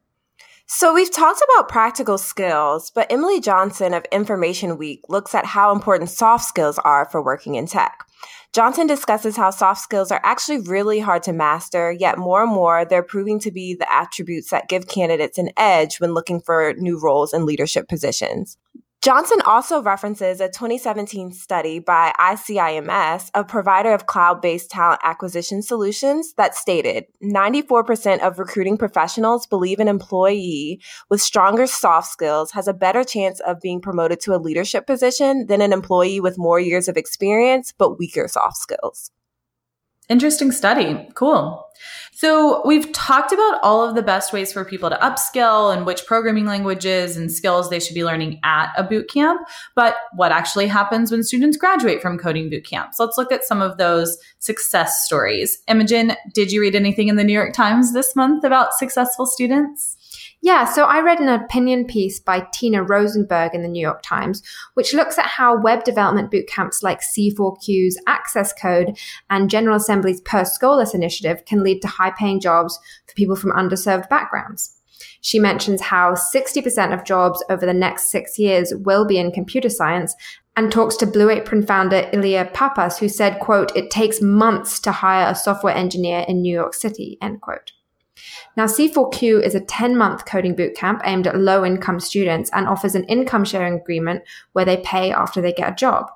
So 0.75 0.95
we've 0.95 1.11
talked 1.11 1.43
about 1.53 1.69
practical 1.69 2.17
skills, 2.17 2.91
but 2.91 3.13
Emily 3.13 3.43
Johnson 3.43 3.93
of 3.93 4.07
Information 4.11 4.79
Week 4.79 5.03
looks 5.11 5.35
at 5.35 5.45
how 5.45 5.71
important 5.71 6.09
soft 6.09 6.47
skills 6.47 6.79
are 6.79 7.07
for 7.11 7.23
working 7.23 7.57
in 7.57 7.67
tech. 7.67 8.07
Johnson 8.55 8.87
discusses 8.87 9.37
how 9.37 9.51
soft 9.51 9.83
skills 9.83 10.11
are 10.11 10.21
actually 10.25 10.61
really 10.61 10.99
hard 10.99 11.23
to 11.25 11.33
master, 11.35 11.93
yet 11.93 12.17
more 12.17 12.43
and 12.43 12.51
more 12.51 12.87
they're 12.87 13.03
proving 13.03 13.39
to 13.41 13.51
be 13.51 13.75
the 13.75 13.93
attributes 13.93 14.49
that 14.49 14.71
give 14.71 14.89
candidates 14.89 15.37
an 15.37 15.51
edge 15.59 16.01
when 16.01 16.15
looking 16.15 16.41
for 16.41 16.73
new 16.79 16.99
roles 16.99 17.35
and 17.35 17.45
leadership 17.45 17.87
positions. 17.87 18.57
Johnson 19.03 19.39
also 19.45 19.83
references 19.83 20.41
a 20.41 20.47
2017 20.47 21.33
study 21.33 21.81
by 21.81 22.13
ICIMS, 22.21 23.33
a 23.35 23.43
provider 23.43 23.93
of 23.93 24.07
cloud 24.07 24.41
based 24.41 24.71
talent 24.71 25.01
acquisition 25.03 25.61
solutions, 25.61 26.35
that 26.35 26.55
stated 26.55 27.07
94% 27.21 28.21
of 28.21 28.39
recruiting 28.39 28.77
professionals 28.77 29.45
believe 29.49 29.81
an 29.81 29.89
employee 29.89 30.81
with 31.11 31.21
stronger 31.21 31.67
soft 31.67 32.13
skills 32.13 32.53
has 32.53 32.69
a 32.69 32.73
better 32.73 33.03
chance 33.03 33.41
of 33.41 33.61
being 33.61 33.81
promoted 33.81 34.21
to 34.21 34.37
a 34.37 34.39
leadership 34.39 34.87
position 34.87 35.47
than 35.49 35.61
an 35.61 35.73
employee 35.73 36.21
with 36.21 36.39
more 36.39 36.61
years 36.61 36.87
of 36.87 36.97
experience 36.97 37.75
but 37.77 37.99
weaker 37.99 38.29
soft 38.29 38.57
skills. 38.57 39.11
Interesting 40.13 40.53
study. 40.53 41.09
Cool. 41.15 41.67
So, 42.13 42.61
we've 42.67 42.93
talked 42.93 43.33
about 43.33 43.61
all 43.63 43.83
of 43.83 43.95
the 43.95 44.03
best 44.03 44.31
ways 44.31 44.53
for 44.53 44.63
people 44.63 44.91
to 44.91 44.97
upskill 44.97 45.75
and 45.75 45.87
which 45.87 46.05
programming 46.05 46.45
languages 46.45 47.17
and 47.17 47.33
skills 47.33 47.71
they 47.71 47.81
should 47.81 47.95
be 47.95 48.05
learning 48.05 48.39
at 48.45 48.75
a 48.77 48.85
boot 48.85 49.09
camp. 49.09 49.41
But 49.75 49.97
what 50.15 50.31
actually 50.31 50.67
happens 50.67 51.11
when 51.11 51.23
students 51.23 51.57
graduate 51.57 52.03
from 52.03 52.19
coding 52.19 52.51
boot 52.51 52.67
camps? 52.67 53.01
Let's 53.01 53.17
look 53.17 53.33
at 53.33 53.45
some 53.45 53.63
of 53.63 53.79
those 53.79 54.19
success 54.39 55.03
stories. 55.07 55.57
Imogen, 55.67 56.13
did 56.35 56.53
you 56.53 56.61
read 56.61 56.75
anything 56.75 57.09
in 57.09 57.17
the 57.17 57.25
New 57.25 57.33
York 57.33 57.55
Times 57.55 57.95
this 57.95 58.15
month 58.15 58.45
about 58.45 58.75
successful 58.75 59.25
students? 59.25 59.97
Yeah, 60.45 60.65
so 60.65 60.87
I 60.87 61.01
read 61.01 61.21
an 61.21 61.29
opinion 61.29 61.87
piece 61.87 62.19
by 62.19 62.49
Tina 62.53 62.83
Rosenberg 62.83 63.55
in 63.55 63.63
the 63.63 63.69
New 63.69 63.81
York 63.81 64.03
Times, 64.03 64.43
which 64.75 64.93
looks 64.93 65.17
at 65.17 65.27
how 65.27 65.57
web 65.57 65.85
development 65.85 66.33
bootcamps 66.33 66.83
like 66.83 67.01
C4Q's 67.01 67.97
Access 68.09 68.53
Code 68.53 68.99
and 69.31 69.49
General 69.49 69.77
Assembly's 69.77 70.21
Per 70.23 70.43
Scholas 70.43 70.97
initiative 70.97 71.45
can 71.45 71.63
lead 71.63 71.81
to 71.83 71.87
high 71.89 72.11
paying 72.11 72.41
jobs 72.41 72.77
for 73.07 73.15
people 73.15 73.37
from 73.37 73.53
underserved 73.53 74.09
backgrounds. 74.09 74.77
She 75.21 75.39
mentions 75.39 75.81
how 75.81 76.15
60% 76.15 76.93
of 76.93 77.05
jobs 77.05 77.45
over 77.49 77.65
the 77.65 77.73
next 77.73 78.11
six 78.11 78.37
years 78.37 78.75
will 78.75 79.07
be 79.07 79.19
in 79.19 79.31
computer 79.31 79.69
science 79.69 80.13
and 80.57 80.73
talks 80.73 80.97
to 80.97 81.07
Blue 81.07 81.31
Apron 81.31 81.65
founder 81.65 82.11
Ilia 82.13 82.51
Papas, 82.53 82.99
who 82.99 83.09
said, 83.09 83.39
quote, 83.39 83.75
it 83.77 83.93
takes 83.93 84.21
months 84.21 84.81
to 84.81 84.91
hire 84.91 85.31
a 85.31 85.37
software 85.37 85.77
engineer 85.77 86.25
in 86.27 86.43
New 86.43 86.53
York 86.53 86.75
City, 86.75 87.17
end 87.23 87.41
quote. 87.41 87.71
Now, 88.57 88.67
C4Q 88.67 89.43
is 89.43 89.55
a 89.55 89.61
10 89.61 89.97
month 89.97 90.27
coding 90.27 90.55
bootcamp 90.55 91.01
aimed 91.05 91.27
at 91.27 91.39
low 91.39 91.65
income 91.65 92.01
students 92.01 92.51
and 92.53 92.69
offers 92.69 92.95
an 92.95 93.05
income 93.05 93.45
sharing 93.45 93.75
agreement 93.75 94.23
where 94.53 94.65
they 94.65 94.79
pay 94.79 95.13
after 95.13 95.41
they 95.41 95.53
get 95.53 95.73
a 95.73 95.75
job. 95.75 96.11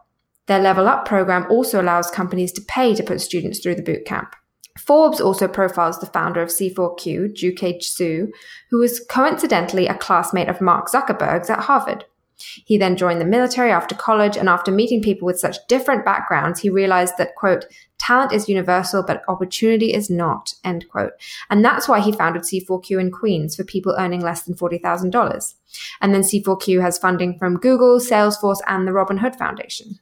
Their 0.47 0.61
Level 0.61 0.87
Up 0.87 1.07
program 1.07 1.47
also 1.51 1.81
allows 1.81 2.11
companies 2.11 2.53
to 2.53 2.63
pay 2.63 2.95
to 2.95 3.03
put 3.03 3.21
students 3.21 3.59
through 3.59 3.77
the 3.77 3.83
bootcamp. 3.83 4.33
Forbes 4.79 5.21
also 5.21 5.49
profiles 5.49 5.99
the 5.99 6.07
founder 6.07 6.43
of 6.43 6.51
C4Q, 6.51 7.35
Jukay 7.35 7.83
Hsu, 7.83 8.31
who 8.71 8.79
was 8.79 9.01
coincidentally 9.01 9.87
a 9.87 9.95
classmate 9.95 10.49
of 10.49 10.61
Mark 10.61 10.91
Zuckerberg's 10.91 11.51
at 11.51 11.61
Harvard. 11.61 12.05
He 12.37 12.77
then 12.77 12.97
joined 12.97 13.21
the 13.21 13.25
military 13.25 13.71
after 13.71 13.95
college, 13.95 14.37
and 14.37 14.49
after 14.49 14.71
meeting 14.71 15.03
people 15.03 15.25
with 15.25 15.41
such 15.41 15.57
different 15.69 16.05
backgrounds, 16.05 16.61
he 16.61 16.69
realized 16.69 17.15
that, 17.17 17.35
quote, 17.35 17.65
Talent 18.07 18.33
is 18.33 18.49
universal, 18.49 19.03
but 19.03 19.25
opportunity 19.27 19.93
is 19.93 20.09
not, 20.09 20.55
end 20.63 20.89
quote. 20.89 21.15
And 21.51 21.65
that's 21.65 21.89
why 21.89 21.99
he 21.99 22.13
founded 22.13 22.43
C4Q 22.43 23.01
in 23.01 23.11
Queens 23.11 23.57
for 23.57 23.65
people 23.65 23.97
earning 23.99 24.21
less 24.21 24.43
than 24.43 24.55
$40,000. 24.55 25.55
And 26.01 26.15
then 26.15 26.21
C4Q 26.21 26.81
has 26.83 26.99
funding 26.99 27.37
from 27.37 27.59
Google, 27.59 27.99
Salesforce, 27.99 28.61
and 28.69 28.87
the 28.87 28.93
Robin 28.93 29.17
Hood 29.19 29.35
Foundation. 29.35 29.99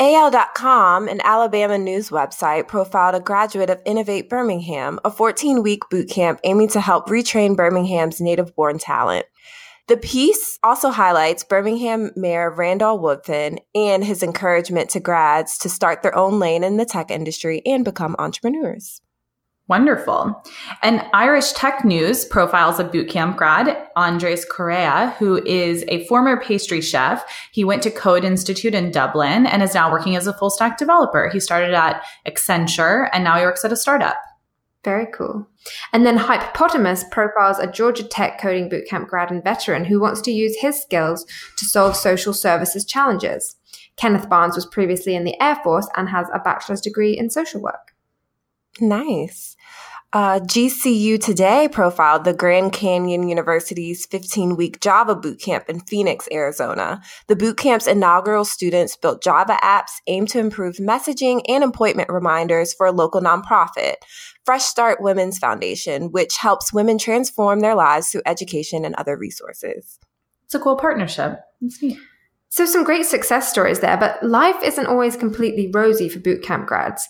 AL.com, 0.00 1.06
an 1.06 1.20
Alabama 1.22 1.78
news 1.78 2.10
website, 2.10 2.66
profiled 2.66 3.14
a 3.14 3.20
graduate 3.20 3.70
of 3.70 3.80
Innovate 3.86 4.28
Birmingham, 4.28 4.98
a 5.04 5.10
14 5.10 5.62
week 5.62 5.82
boot 5.88 6.10
camp 6.10 6.40
aiming 6.42 6.68
to 6.70 6.80
help 6.80 7.06
retrain 7.06 7.56
Birmingham's 7.56 8.20
native 8.20 8.56
born 8.56 8.78
talent. 8.78 9.26
The 9.88 9.96
piece 9.96 10.58
also 10.64 10.90
highlights 10.90 11.44
Birmingham 11.44 12.10
Mayor 12.16 12.50
Randall 12.50 12.98
Woodfin 12.98 13.58
and 13.72 14.04
his 14.04 14.20
encouragement 14.20 14.90
to 14.90 15.00
grads 15.00 15.58
to 15.58 15.68
start 15.68 16.02
their 16.02 16.16
own 16.16 16.40
lane 16.40 16.64
in 16.64 16.76
the 16.76 16.84
tech 16.84 17.08
industry 17.08 17.62
and 17.64 17.84
become 17.84 18.16
entrepreneurs. 18.18 19.00
Wonderful. 19.68 20.42
And 20.82 21.04
Irish 21.12 21.52
Tech 21.52 21.84
News 21.84 22.24
profiles 22.24 22.80
a 22.80 22.84
bootcamp 22.84 23.36
grad, 23.36 23.76
Andres 23.94 24.44
Correa, 24.44 25.14
who 25.18 25.44
is 25.44 25.84
a 25.86 26.04
former 26.06 26.40
pastry 26.40 26.80
chef. 26.80 27.24
He 27.52 27.64
went 27.64 27.82
to 27.82 27.90
Code 27.90 28.24
Institute 28.24 28.74
in 28.74 28.90
Dublin 28.90 29.46
and 29.46 29.62
is 29.62 29.74
now 29.74 29.90
working 29.90 30.16
as 30.16 30.26
a 30.26 30.32
full 30.32 30.50
stack 30.50 30.78
developer. 30.78 31.28
He 31.32 31.38
started 31.38 31.74
at 31.74 32.04
Accenture 32.26 33.08
and 33.12 33.22
now 33.22 33.38
he 33.38 33.44
works 33.44 33.64
at 33.64 33.72
a 33.72 33.76
startup. 33.76 34.16
Very 34.86 35.06
cool. 35.06 35.48
And 35.92 36.06
then 36.06 36.16
Hypepotamus 36.16 37.10
profiles 37.10 37.58
a 37.58 37.66
Georgia 37.66 38.04
Tech 38.04 38.40
coding 38.40 38.70
bootcamp 38.70 39.08
grad 39.08 39.32
and 39.32 39.42
veteran 39.42 39.84
who 39.84 39.98
wants 39.98 40.20
to 40.20 40.30
use 40.30 40.56
his 40.60 40.80
skills 40.80 41.26
to 41.56 41.64
solve 41.64 41.96
social 41.96 42.32
services 42.32 42.84
challenges. 42.84 43.56
Kenneth 43.96 44.30
Barnes 44.30 44.54
was 44.54 44.64
previously 44.64 45.16
in 45.16 45.24
the 45.24 45.34
Air 45.42 45.56
Force 45.64 45.88
and 45.96 46.08
has 46.10 46.28
a 46.32 46.38
bachelor's 46.38 46.80
degree 46.80 47.18
in 47.18 47.30
social 47.30 47.60
work. 47.60 47.96
Nice. 48.80 49.56
Uh, 50.12 50.38
GCU 50.38 51.20
Today 51.20 51.68
profiled 51.70 52.24
the 52.24 52.32
Grand 52.32 52.72
Canyon 52.72 53.28
University's 53.28 54.06
15 54.06 54.54
week 54.54 54.80
Java 54.80 55.16
bootcamp 55.16 55.68
in 55.68 55.80
Phoenix, 55.80 56.28
Arizona. 56.32 57.02
The 57.26 57.34
bootcamp's 57.34 57.88
inaugural 57.88 58.44
students 58.44 58.96
built 58.96 59.22
Java 59.22 59.58
apps 59.64 59.90
aimed 60.06 60.28
to 60.28 60.38
improve 60.38 60.76
messaging 60.76 61.42
and 61.48 61.64
appointment 61.64 62.08
reminders 62.08 62.72
for 62.72 62.86
a 62.86 62.92
local 62.92 63.20
nonprofit. 63.20 63.96
Fresh 64.46 64.64
Start 64.64 65.00
Women's 65.02 65.38
Foundation, 65.38 66.12
which 66.12 66.36
helps 66.36 66.72
women 66.72 66.98
transform 66.98 67.60
their 67.60 67.74
lives 67.74 68.08
through 68.08 68.22
education 68.24 68.84
and 68.84 68.94
other 68.94 69.16
resources. 69.16 69.98
It's 70.44 70.54
a 70.54 70.60
cool 70.60 70.76
partnership. 70.76 71.40
So, 72.48 72.64
some 72.64 72.84
great 72.84 73.04
success 73.04 73.50
stories 73.50 73.80
there, 73.80 73.96
but 73.96 74.22
life 74.22 74.62
isn't 74.62 74.86
always 74.86 75.16
completely 75.16 75.70
rosy 75.74 76.08
for 76.08 76.20
bootcamp 76.20 76.66
grads. 76.66 77.08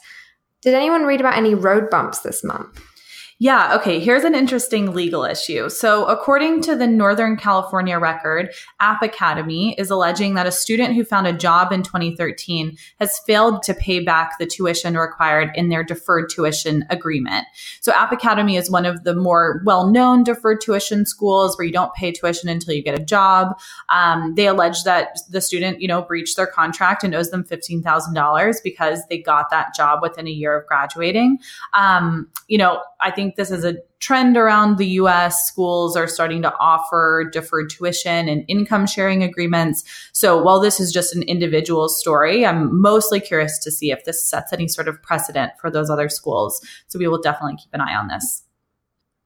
Did 0.63 0.73
anyone 0.73 1.05
read 1.05 1.21
about 1.21 1.37
any 1.37 1.55
road 1.55 1.91
bumps 1.91 2.21
this 2.21 2.43
month? 2.43 2.81
Yeah, 3.39 3.77
okay, 3.77 4.01
here's 4.01 4.25
an 4.25 4.35
interesting 4.35 4.95
legal 4.95 5.23
issue. 5.23 5.69
So, 5.69 6.07
according 6.07 6.63
to 6.63 6.75
the 6.75 6.87
Northern 6.87 7.37
California 7.37 7.99
record, 7.99 8.51
App 8.81 9.03
Academy 9.03 9.75
is 9.77 9.91
alleging 9.91 10.35
that 10.35 10.47
a 10.47 10.51
student 10.51 10.95
who 10.95 11.05
found 11.05 11.27
a 11.27 11.35
job 11.35 11.71
in 11.71 11.83
2013 11.83 12.79
has 12.99 13.19
failed 13.27 13.63
to 13.65 13.75
pay 13.75 14.01
back 14.01 14.39
the 14.39 14.47
tuition 14.47 14.97
required 14.97 15.51
in 15.55 15.69
their 15.69 15.85
deferred 15.85 16.31
tuition 16.31 16.87
agreement. 16.89 17.45
So, 17.83 17.93
App 17.93 18.11
Academy 18.11 18.57
is 18.57 18.71
one 18.71 18.87
of 18.87 19.05
the 19.05 19.15
more 19.15 19.61
well 19.67 19.91
known 19.91 20.25
deferred 20.25 20.63
tuition 20.63 21.05
schools 21.05 21.59
where 21.59 21.67
you 21.67 21.73
don't 21.75 21.93
pay 21.93 22.13
tuition 22.13 22.49
until 22.49 22.73
you 22.73 22.83
get 22.83 22.99
a 22.99 23.05
job. 23.05 23.59
Um, 23.91 24.35
they 24.35 24.47
allege 24.47 24.85
that 24.85 25.19
the 25.29 25.43
student, 25.43 25.83
you 25.83 25.89
know, 25.89 26.01
breached 26.01 26.39
their 26.39 26.47
contract 26.47 27.05
and 27.05 27.15
owes 27.15 27.31
them 27.31 27.45
$15,000 27.45 28.55
because 28.65 29.03
they 29.11 29.19
got 29.19 29.51
that 29.51 29.75
job 29.75 30.01
within 30.01 30.27
a 30.27 30.31
year 30.31 30.59
of 30.59 30.67
graduating. 30.67 31.37
Um, 31.75 32.31
you 32.49 32.57
know, 32.57 32.81
I 33.01 33.11
think 33.11 33.26
think 33.27 33.37
this 33.37 33.51
is 33.51 33.65
a 33.65 33.77
trend 33.99 34.37
around 34.37 34.79
the 34.79 34.87
US. 35.01 35.47
Schools 35.49 35.97
are 35.97 36.07
starting 36.07 36.43
to 36.43 36.55
offer 36.59 37.29
deferred 37.33 37.71
tuition 37.71 38.29
and 38.29 38.45
income 38.47 38.87
sharing 38.87 39.23
agreements. 39.23 39.83
So 40.13 40.41
while 40.41 40.61
this 40.61 40.79
is 40.79 40.93
just 40.93 41.15
an 41.15 41.23
individual 41.23 41.89
story, 41.89 42.47
I'm 42.47 42.81
mostly 42.81 43.21
curious 43.21 43.59
to 43.61 43.71
see 43.73 43.91
if 43.91 44.05
this 44.05 44.23
sets 44.23 44.53
any 44.53 44.69
sort 44.69 44.87
of 44.87 45.03
precedent 45.03 45.53
for 45.61 45.71
those 45.71 45.91
other 45.91 46.09
schools. 46.09 46.65
So 46.87 46.99
we 46.99 47.09
will 47.09 47.21
definitely 47.21 47.57
keep 47.57 47.73
an 47.73 47.81
eye 47.81 47.97
on 47.97 48.09
this. 48.09 48.45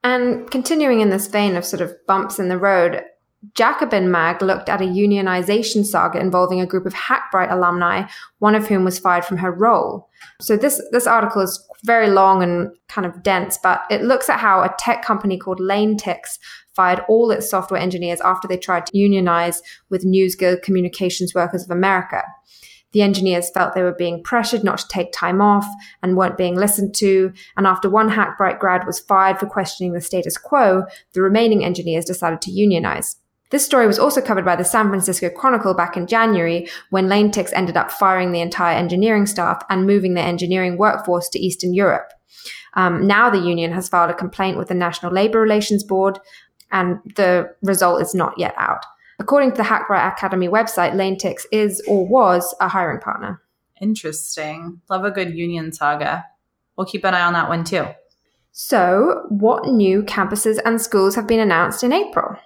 And 0.03 0.49
continuing 0.49 1.01
in 1.01 1.11
this 1.11 1.27
vein 1.27 1.55
of 1.55 1.63
sort 1.63 1.81
of 1.81 1.93
bumps 2.07 2.39
in 2.39 2.47
the 2.47 2.57
road, 2.57 3.03
Jacobin 3.55 4.11
Mag 4.11 4.41
looked 4.41 4.69
at 4.69 4.81
a 4.81 4.85
unionization 4.85 5.83
saga 5.83 6.19
involving 6.19 6.61
a 6.61 6.65
group 6.65 6.85
of 6.85 6.93
Hackbright 6.93 7.51
alumni, 7.51 8.07
one 8.37 8.53
of 8.53 8.67
whom 8.67 8.83
was 8.83 8.99
fired 8.99 9.25
from 9.25 9.37
her 9.37 9.51
role. 9.51 10.09
So 10.39 10.55
this 10.55 10.81
this 10.91 11.07
article 11.07 11.41
is 11.41 11.67
very 11.83 12.09
long 12.09 12.43
and 12.43 12.69
kind 12.87 13.07
of 13.07 13.23
dense, 13.23 13.57
but 13.61 13.81
it 13.89 14.03
looks 14.03 14.29
at 14.29 14.39
how 14.39 14.61
a 14.61 14.73
tech 14.77 15.03
company 15.03 15.39
called 15.39 15.59
LaneTix 15.59 16.37
fired 16.75 17.03
all 17.09 17.31
its 17.31 17.49
software 17.49 17.81
engineers 17.81 18.21
after 18.21 18.47
they 18.47 18.57
tried 18.57 18.85
to 18.85 18.97
unionize 18.97 19.61
with 19.89 20.05
News 20.05 20.35
Guild 20.35 20.61
Communications 20.61 21.33
Workers 21.33 21.63
of 21.63 21.71
America. 21.71 22.21
The 22.93 23.01
engineers 23.01 23.49
felt 23.49 23.73
they 23.73 23.83
were 23.83 23.93
being 23.93 24.21
pressured 24.21 24.63
not 24.63 24.77
to 24.79 24.87
take 24.87 25.13
time 25.13 25.41
off 25.41 25.65
and 26.03 26.17
weren't 26.17 26.37
being 26.37 26.55
listened 26.55 26.93
to. 26.95 27.31
And 27.55 27.65
after 27.65 27.89
one 27.89 28.09
Hackbright 28.09 28.59
grad 28.59 28.85
was 28.85 28.99
fired 28.99 29.39
for 29.39 29.45
questioning 29.45 29.93
the 29.93 30.01
status 30.01 30.37
quo, 30.37 30.83
the 31.13 31.21
remaining 31.21 31.63
engineers 31.63 32.05
decided 32.05 32.41
to 32.41 32.51
unionize. 32.51 33.15
This 33.51 33.65
story 33.65 33.85
was 33.85 33.99
also 33.99 34.21
covered 34.21 34.45
by 34.45 34.55
the 34.55 34.63
San 34.63 34.87
Francisco 34.87 35.29
Chronicle 35.29 35.73
back 35.73 35.97
in 35.97 36.07
January 36.07 36.69
when 36.89 37.07
LaneTix 37.07 37.51
ended 37.53 37.75
up 37.77 37.91
firing 37.91 38.31
the 38.31 38.41
entire 38.41 38.77
engineering 38.77 39.25
staff 39.25 39.61
and 39.69 39.85
moving 39.85 40.13
their 40.13 40.25
engineering 40.25 40.77
workforce 40.77 41.27
to 41.29 41.39
Eastern 41.39 41.73
Europe. 41.73 42.13
Um, 42.75 43.05
now 43.05 43.29
the 43.29 43.39
union 43.39 43.73
has 43.73 43.89
filed 43.89 44.09
a 44.09 44.15
complaint 44.15 44.57
with 44.57 44.69
the 44.69 44.73
National 44.73 45.11
Labor 45.11 45.41
Relations 45.41 45.83
Board, 45.83 46.17
and 46.71 46.99
the 47.17 47.53
result 47.61 48.01
is 48.01 48.15
not 48.15 48.33
yet 48.37 48.53
out. 48.57 48.85
According 49.19 49.51
to 49.51 49.57
the 49.57 49.63
Hackbright 49.63 50.13
Academy 50.13 50.47
website, 50.47 50.93
LaneTix 50.93 51.41
is 51.51 51.83
or 51.87 52.07
was 52.07 52.55
a 52.61 52.69
hiring 52.69 53.01
partner. 53.01 53.41
Interesting. 53.81 54.81
Love 54.89 55.03
a 55.03 55.11
good 55.11 55.35
union 55.35 55.73
saga. 55.73 56.25
We'll 56.77 56.87
keep 56.87 57.03
an 57.03 57.13
eye 57.13 57.21
on 57.21 57.33
that 57.33 57.49
one 57.49 57.65
too. 57.65 57.85
So, 58.53 59.25
what 59.29 59.65
new 59.65 60.03
campuses 60.03 60.59
and 60.63 60.81
schools 60.81 61.15
have 61.15 61.27
been 61.27 61.39
announced 61.39 61.83
in 61.83 61.91
April? 61.91 62.37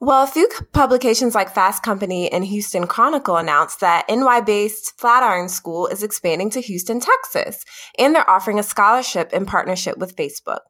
Well, 0.00 0.22
a 0.22 0.28
few 0.28 0.48
publications 0.72 1.34
like 1.34 1.52
Fast 1.52 1.82
Company 1.82 2.30
and 2.30 2.44
Houston 2.44 2.86
Chronicle 2.86 3.36
announced 3.36 3.80
that 3.80 4.06
NY 4.08 4.42
based 4.42 4.96
Flatiron 4.96 5.48
School 5.48 5.88
is 5.88 6.04
expanding 6.04 6.50
to 6.50 6.60
Houston, 6.60 7.00
Texas, 7.00 7.64
and 7.98 8.14
they're 8.14 8.30
offering 8.30 8.60
a 8.60 8.62
scholarship 8.62 9.32
in 9.32 9.44
partnership 9.44 9.98
with 9.98 10.14
Facebook. 10.14 10.60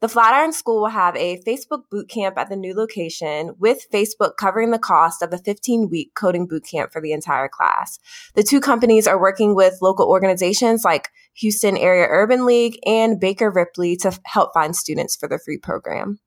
The 0.00 0.08
Flatiron 0.08 0.52
School 0.52 0.80
will 0.80 0.88
have 0.88 1.14
a 1.14 1.40
Facebook 1.46 1.82
boot 1.92 2.08
camp 2.08 2.36
at 2.36 2.48
the 2.48 2.56
new 2.56 2.74
location, 2.74 3.52
with 3.56 3.86
Facebook 3.92 4.36
covering 4.36 4.72
the 4.72 4.80
cost 4.80 5.22
of 5.22 5.32
a 5.32 5.38
15 5.38 5.88
week 5.88 6.16
coding 6.16 6.48
boot 6.48 6.64
camp 6.68 6.92
for 6.92 7.00
the 7.00 7.12
entire 7.12 7.48
class. 7.48 8.00
The 8.34 8.42
two 8.42 8.60
companies 8.60 9.06
are 9.06 9.20
working 9.20 9.54
with 9.54 9.78
local 9.80 10.08
organizations 10.08 10.84
like 10.84 11.10
Houston 11.34 11.76
Area 11.76 12.08
Urban 12.10 12.44
League 12.46 12.80
and 12.84 13.20
Baker 13.20 13.48
Ripley 13.48 13.94
to 13.98 14.18
help 14.24 14.52
find 14.52 14.74
students 14.74 15.14
for 15.14 15.28
the 15.28 15.38
free 15.38 15.58
program. 15.58 16.18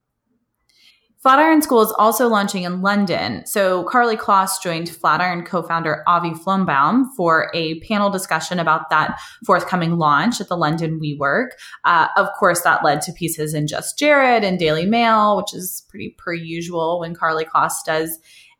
Flatiron 1.25 1.63
School 1.63 1.81
is 1.81 1.91
also 1.97 2.27
launching 2.27 2.65
in 2.65 2.83
London. 2.83 3.43
So 3.47 3.83
Karlie 3.85 4.15
Kloss 4.15 4.61
joined 4.61 4.87
Flatiron 4.87 5.43
co-founder 5.43 6.03
Avi 6.05 6.33
Flombaum 6.33 7.05
for 7.17 7.49
a 7.55 7.79
panel 7.79 8.11
discussion 8.11 8.59
about 8.59 8.91
that 8.91 9.19
forthcoming 9.43 9.97
launch 9.97 10.39
at 10.39 10.49
the 10.49 10.55
London 10.55 10.99
WeWork. 10.99 11.47
Uh, 11.83 12.09
of 12.15 12.27
course, 12.37 12.61
that 12.61 12.83
led 12.83 13.01
to 13.01 13.11
pieces 13.11 13.55
in 13.55 13.65
Just 13.65 13.97
Jared 13.97 14.43
and 14.43 14.59
Daily 14.59 14.85
Mail, 14.85 15.35
which 15.35 15.51
is 15.55 15.83
pretty 15.89 16.15
per 16.15 16.31
usual 16.31 16.99
when 16.99 17.15
Karlie 17.15 17.47
Kloss 17.47 17.83
does 17.83 18.19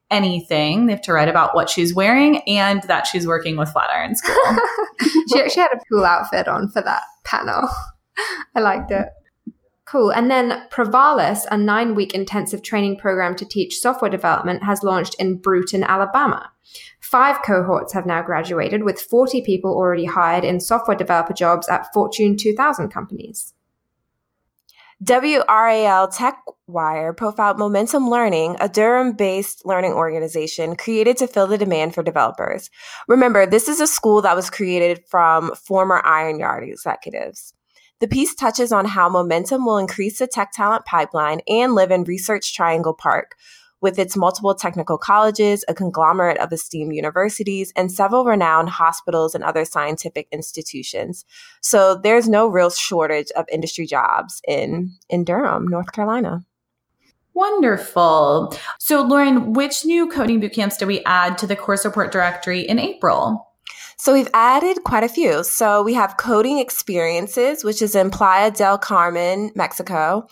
anything. 0.10 0.88
They 0.88 0.94
have 0.94 1.04
to 1.04 1.14
write 1.14 1.30
about 1.30 1.54
what 1.54 1.70
she's 1.70 1.94
wearing 1.94 2.42
and 2.48 2.82
that 2.88 3.06
she's 3.06 3.28
working 3.28 3.58
with 3.58 3.70
Flatiron 3.70 4.16
School. 4.16 4.36
she 5.32 5.40
actually 5.40 5.62
had 5.62 5.74
a 5.74 5.80
cool 5.88 6.04
outfit 6.04 6.48
on 6.48 6.70
for 6.70 6.82
that 6.82 7.04
panel. 7.26 7.70
I 8.56 8.62
liked 8.62 8.90
it. 8.90 9.06
Cool. 9.86 10.12
And 10.12 10.32
then 10.32 10.64
Provalus, 10.72 11.46
a 11.52 11.58
nine 11.58 11.94
week 11.94 12.14
intensive 12.14 12.64
training 12.64 12.98
program 12.98 13.36
to 13.36 13.46
teach 13.46 13.80
software 13.80 14.10
development, 14.10 14.64
has 14.64 14.84
launched 14.84 15.16
in 15.20 15.38
Brewton, 15.38 15.84
Alabama. 15.84 16.52
Five 17.00 17.44
cohorts 17.44 17.94
have 17.94 18.08
now 18.08 18.24
graduated, 18.24 18.84
with 18.84 19.00
40 19.00 19.44
people 19.44 19.72
already 19.72 20.06
hired 20.06 20.44
in 20.44 20.60
software 20.60 20.98
developer 20.98 21.34
jobs 21.34 21.70
at 21.70 21.94
Fortune 21.94 22.36
2000 22.36 22.90
companies. 22.90 23.54
WRAL 25.04 26.08
TechWire 26.08 27.16
profiled 27.16 27.60
Momentum 27.60 28.10
Learning, 28.10 28.56
a 28.60 28.70
Durham 28.70 29.12
based 29.12 29.66
learning 29.66 29.92
organization 29.92 30.76
created 30.76 31.18
to 31.18 31.28
fill 31.28 31.48
the 31.48 31.58
demand 31.58 31.94
for 31.94 32.02
developers. 32.02 32.72
Remember, 33.08 33.46
this 33.46 33.68
is 33.68 33.80
a 33.80 33.88
school 33.88 34.22
that 34.22 34.36
was 34.36 34.50
created 34.50 35.04
from 35.08 35.54
former 35.54 36.02
Iron 36.06 36.40
Yard 36.40 36.64
executives. 36.64 37.54
The 38.02 38.08
piece 38.10 38.36
touches 38.36 38.74
on 38.74 38.86
how 38.86 39.08
momentum 39.08 39.66
will 39.66 39.78
increase 39.78 40.20
the 40.20 40.28
tech 40.28 40.52
talent 40.52 40.86
pipeline 40.86 41.40
and 41.48 41.76
live 41.76 41.92
in 41.92 42.04
Research 42.04 42.54
Triangle 42.54 42.94
Park, 42.94 43.36
with 43.80 43.98
its 43.98 44.18
multiple 44.18 44.54
technical 44.54 44.98
colleges, 44.98 45.64
a 45.68 45.74
conglomerate 45.74 46.38
of 46.40 46.52
esteemed 46.52 46.94
universities, 46.94 47.72
and 47.76 47.92
several 47.92 48.26
renowned 48.26 48.70
hospitals 48.70 49.34
and 49.34 49.44
other 49.44 49.64
scientific 49.64 50.28
institutions. 50.32 51.24
So 51.62 51.96
there's 51.96 52.28
no 52.28 52.48
real 52.48 52.70
shortage 52.70 53.32
of 53.38 53.46
industry 53.50 53.86
jobs 53.86 54.42
in, 54.46 54.92
in 55.10 55.24
Durham, 55.24 55.68
North 55.68 55.92
Carolina. 55.94 56.44
Wonderful. 57.34 58.56
So, 58.80 59.04
Lauren, 59.04 59.54
which 59.54 59.86
new 59.86 60.10
coding 60.10 60.42
bootcamps 60.42 60.78
did 60.78 60.88
we 60.88 61.04
add 61.06 61.38
to 61.38 61.48
the 61.48 61.56
course 61.56 61.86
report 61.86 62.12
directory 62.12 62.62
in 62.62 62.80
April? 62.80 63.46
So 63.98 64.14
we've 64.14 64.30
added 64.34 64.84
quite 64.84 65.04
a 65.04 65.10
few. 65.10 65.44
So 65.44 65.84
we 65.84 65.94
have 65.94 66.18
coding 66.18 66.60
experiences, 66.60 67.64
which 67.64 67.82
is 67.82 67.96
in 67.96 68.12
Playa 68.12 68.52
del 68.52 68.78
Carmen, 68.78 69.52
Mexico. 69.56 70.28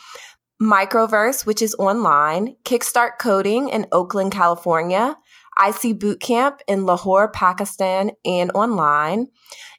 Microverse, 0.61 1.45
which 1.45 1.61
is 1.61 1.75
online, 1.75 2.55
Kickstart 2.63 3.19
Coding 3.19 3.67
in 3.69 3.85
Oakland, 3.91 4.31
California, 4.31 5.17
IC 5.59 5.99
Bootcamp 5.99 6.59
in 6.67 6.85
Lahore, 6.85 7.29
Pakistan, 7.31 8.11
and 8.23 8.49
online, 8.55 9.27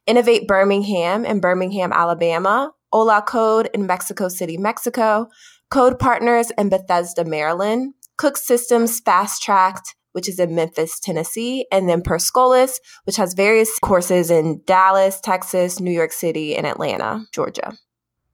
Innovate 0.07 0.47
Birmingham 0.47 1.25
in 1.25 1.41
Birmingham, 1.41 1.91
Alabama, 1.93 2.73
Hola 2.93 3.23
Code 3.23 3.71
in 3.73 3.87
Mexico 3.87 4.29
City, 4.29 4.59
Mexico, 4.59 5.27
Code 5.71 5.99
Partners 5.99 6.53
in 6.59 6.69
Bethesda, 6.69 7.25
Maryland, 7.25 7.95
Cook 8.19 8.37
Systems 8.37 9.01
Fast 9.01 9.43
Tracked, 9.43 9.95
which 10.15 10.29
is 10.29 10.39
in 10.39 10.55
Memphis, 10.55 11.01
Tennessee, 11.01 11.67
and 11.71 11.89
then 11.89 12.01
Per 12.01 12.19
Scholas, 12.19 12.77
which 13.05 13.17
has 13.17 13.35
various 13.35 13.79
courses 13.81 14.31
in 14.31 14.63
Dallas, 14.65 15.21
Texas, 15.21 15.81
New 15.81 15.91
York 15.91 16.13
City, 16.13 16.57
and 16.57 16.67
Atlanta, 16.67 17.25
Georgia. 17.33 17.75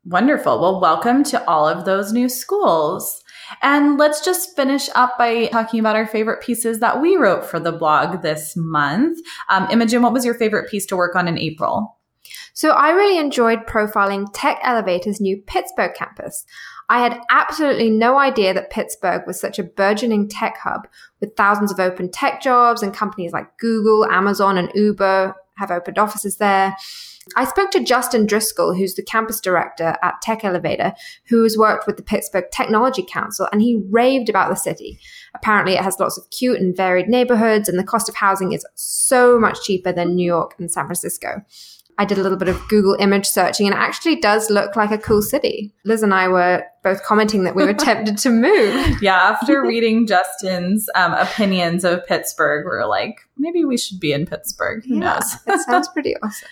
Wonderful. 0.04 0.60
Well, 0.60 0.80
welcome 0.80 1.24
to 1.24 1.46
all 1.48 1.68
of 1.68 1.84
those 1.84 2.12
new 2.12 2.28
schools. 2.28 3.22
And 3.62 3.98
let's 3.98 4.24
just 4.24 4.56
finish 4.56 4.88
up 4.94 5.18
by 5.18 5.46
talking 5.46 5.80
about 5.80 5.96
our 5.96 6.06
favorite 6.06 6.42
pieces 6.42 6.80
that 6.80 7.02
we 7.02 7.16
wrote 7.16 7.44
for 7.44 7.60
the 7.60 7.72
blog 7.72 8.22
this 8.22 8.54
month. 8.56 9.18
Um, 9.48 9.68
Imogen, 9.70 10.02
what 10.02 10.12
was 10.12 10.24
your 10.24 10.34
favorite 10.34 10.70
piece 10.70 10.86
to 10.86 10.96
work 10.96 11.16
on 11.16 11.28
in 11.28 11.38
April? 11.38 11.98
So 12.54 12.70
I 12.70 12.90
really 12.90 13.18
enjoyed 13.18 13.66
profiling 13.66 14.26
Tech 14.32 14.58
Elevator's 14.62 15.20
new 15.20 15.42
Pittsburgh 15.46 15.94
campus. 15.94 16.44
I 16.90 16.98
had 16.98 17.20
absolutely 17.30 17.88
no 17.88 18.18
idea 18.18 18.52
that 18.52 18.70
Pittsburgh 18.70 19.22
was 19.24 19.40
such 19.40 19.60
a 19.60 19.62
burgeoning 19.62 20.28
tech 20.28 20.58
hub 20.58 20.88
with 21.20 21.36
thousands 21.36 21.70
of 21.70 21.78
open 21.78 22.10
tech 22.10 22.42
jobs 22.42 22.82
and 22.82 22.92
companies 22.92 23.32
like 23.32 23.56
Google, 23.58 24.04
Amazon, 24.06 24.58
and 24.58 24.72
Uber 24.74 25.36
have 25.56 25.70
opened 25.70 25.98
offices 26.00 26.38
there. 26.38 26.74
I 27.36 27.44
spoke 27.44 27.70
to 27.72 27.84
Justin 27.84 28.26
Driscoll, 28.26 28.74
who's 28.74 28.96
the 28.96 29.04
campus 29.04 29.40
director 29.40 29.96
at 30.02 30.20
Tech 30.20 30.42
Elevator, 30.42 30.92
who 31.28 31.44
has 31.44 31.56
worked 31.56 31.86
with 31.86 31.96
the 31.96 32.02
Pittsburgh 32.02 32.46
Technology 32.52 33.04
Council, 33.08 33.46
and 33.52 33.62
he 33.62 33.80
raved 33.88 34.28
about 34.28 34.48
the 34.48 34.56
city. 34.56 34.98
Apparently, 35.32 35.74
it 35.74 35.84
has 35.84 36.00
lots 36.00 36.18
of 36.18 36.28
cute 36.30 36.58
and 36.58 36.76
varied 36.76 37.08
neighborhoods, 37.08 37.68
and 37.68 37.78
the 37.78 37.84
cost 37.84 38.08
of 38.08 38.16
housing 38.16 38.50
is 38.50 38.66
so 38.74 39.38
much 39.38 39.62
cheaper 39.62 39.92
than 39.92 40.16
New 40.16 40.26
York 40.26 40.56
and 40.58 40.72
San 40.72 40.86
Francisco. 40.86 41.44
I 42.00 42.06
did 42.06 42.16
a 42.16 42.22
little 42.22 42.38
bit 42.38 42.48
of 42.48 42.66
Google 42.68 42.96
image 42.98 43.26
searching 43.26 43.66
and 43.66 43.74
it 43.74 43.78
actually 43.78 44.16
does 44.16 44.48
look 44.48 44.74
like 44.74 44.90
a 44.90 44.96
cool 44.96 45.20
city. 45.20 45.74
Liz 45.84 46.02
and 46.02 46.14
I 46.14 46.28
were 46.28 46.64
both 46.82 47.04
commenting 47.04 47.44
that 47.44 47.54
we 47.54 47.62
were 47.62 47.74
tempted 47.74 48.16
to 48.16 48.30
move. 48.30 49.02
Yeah, 49.02 49.16
after 49.16 49.60
reading 49.60 50.06
Justin's 50.06 50.88
um, 50.94 51.12
opinions 51.12 51.84
of 51.84 52.06
Pittsburgh, 52.06 52.64
we 52.64 52.70
are 52.70 52.88
like, 52.88 53.20
maybe 53.36 53.66
we 53.66 53.76
should 53.76 54.00
be 54.00 54.14
in 54.14 54.24
Pittsburgh. 54.24 54.82
Who 54.86 54.94
yeah, 54.94 55.14
knows? 55.14 55.36
it 55.46 55.60
sounds 55.66 55.88
pretty 55.92 56.16
awesome. 56.22 56.48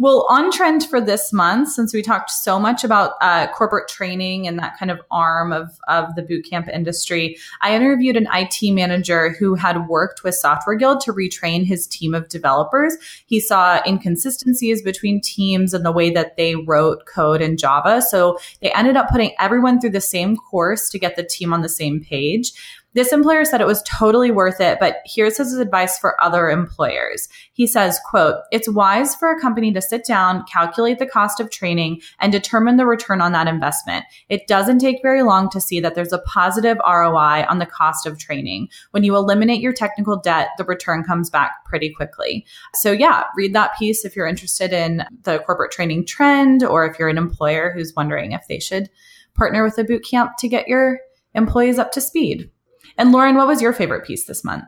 Well, 0.00 0.26
on 0.30 0.50
trend 0.50 0.86
for 0.86 0.98
this 0.98 1.30
month, 1.30 1.72
since 1.72 1.92
we 1.92 2.00
talked 2.00 2.30
so 2.30 2.58
much 2.58 2.84
about 2.84 3.16
uh, 3.20 3.48
corporate 3.48 3.86
training 3.86 4.48
and 4.48 4.58
that 4.58 4.78
kind 4.78 4.90
of 4.90 4.98
arm 5.10 5.52
of, 5.52 5.78
of 5.88 6.14
the 6.14 6.22
bootcamp 6.22 6.72
industry, 6.72 7.36
I 7.60 7.74
interviewed 7.74 8.16
an 8.16 8.26
IT 8.32 8.72
manager 8.72 9.28
who 9.38 9.56
had 9.56 9.88
worked 9.88 10.24
with 10.24 10.36
Software 10.36 10.76
Guild 10.76 11.02
to 11.02 11.12
retrain 11.12 11.66
his 11.66 11.86
team 11.86 12.14
of 12.14 12.30
developers. 12.30 12.96
He 13.26 13.40
saw 13.40 13.82
inconsistencies 13.86 14.80
between 14.80 15.20
teams 15.20 15.74
and 15.74 15.84
the 15.84 15.92
way 15.92 16.08
that 16.08 16.38
they 16.38 16.56
wrote 16.56 17.04
code 17.04 17.42
in 17.42 17.58
Java. 17.58 18.00
So 18.00 18.38
they 18.62 18.72
ended 18.72 18.96
up 18.96 19.10
putting 19.10 19.32
everyone 19.38 19.82
through 19.82 19.90
the 19.90 20.00
same 20.00 20.34
course 20.34 20.88
to 20.88 20.98
get 20.98 21.16
the 21.16 21.24
team 21.24 21.52
on 21.52 21.60
the 21.60 21.68
same 21.68 22.00
page. 22.02 22.54
This 22.92 23.12
employer 23.12 23.44
said 23.44 23.60
it 23.60 23.68
was 23.68 23.84
totally 23.84 24.32
worth 24.32 24.60
it, 24.60 24.78
but 24.80 24.96
here's 25.06 25.36
his 25.36 25.56
advice 25.56 25.96
for 25.96 26.20
other 26.22 26.50
employers. 26.50 27.28
He 27.52 27.66
says, 27.66 28.00
quote, 28.04 28.36
it's 28.50 28.68
wise 28.68 29.14
for 29.14 29.30
a 29.30 29.40
company 29.40 29.72
to 29.72 29.80
sit 29.80 30.04
down, 30.04 30.44
calculate 30.50 30.98
the 30.98 31.06
cost 31.06 31.38
of 31.38 31.50
training, 31.50 32.00
and 32.18 32.32
determine 32.32 32.78
the 32.78 32.86
return 32.86 33.20
on 33.20 33.30
that 33.30 33.46
investment. 33.46 34.06
It 34.28 34.48
doesn't 34.48 34.80
take 34.80 35.02
very 35.02 35.22
long 35.22 35.48
to 35.50 35.60
see 35.60 35.78
that 35.78 35.94
there's 35.94 36.12
a 36.12 36.18
positive 36.18 36.78
ROI 36.84 37.46
on 37.48 37.60
the 37.60 37.66
cost 37.66 38.06
of 38.06 38.18
training. 38.18 38.68
When 38.90 39.04
you 39.04 39.14
eliminate 39.14 39.60
your 39.60 39.72
technical 39.72 40.16
debt, 40.16 40.48
the 40.58 40.64
return 40.64 41.04
comes 41.04 41.30
back 41.30 41.64
pretty 41.64 41.90
quickly. 41.90 42.44
So 42.74 42.90
yeah, 42.90 43.24
read 43.36 43.54
that 43.54 43.78
piece 43.78 44.04
if 44.04 44.16
you're 44.16 44.26
interested 44.26 44.72
in 44.72 45.04
the 45.22 45.38
corporate 45.38 45.70
training 45.70 46.06
trend 46.06 46.64
or 46.64 46.86
if 46.86 46.98
you're 46.98 47.08
an 47.08 47.18
employer 47.18 47.70
who's 47.72 47.94
wondering 47.94 48.32
if 48.32 48.48
they 48.48 48.58
should 48.58 48.90
partner 49.34 49.62
with 49.62 49.78
a 49.78 49.84
boot 49.84 50.04
camp 50.04 50.32
to 50.38 50.48
get 50.48 50.66
your 50.66 50.98
employees 51.34 51.78
up 51.78 51.92
to 51.92 52.00
speed. 52.00 52.50
And 52.98 53.12
Lauren, 53.12 53.36
what 53.36 53.46
was 53.46 53.62
your 53.62 53.72
favorite 53.72 54.06
piece 54.06 54.26
this 54.26 54.44
month? 54.44 54.64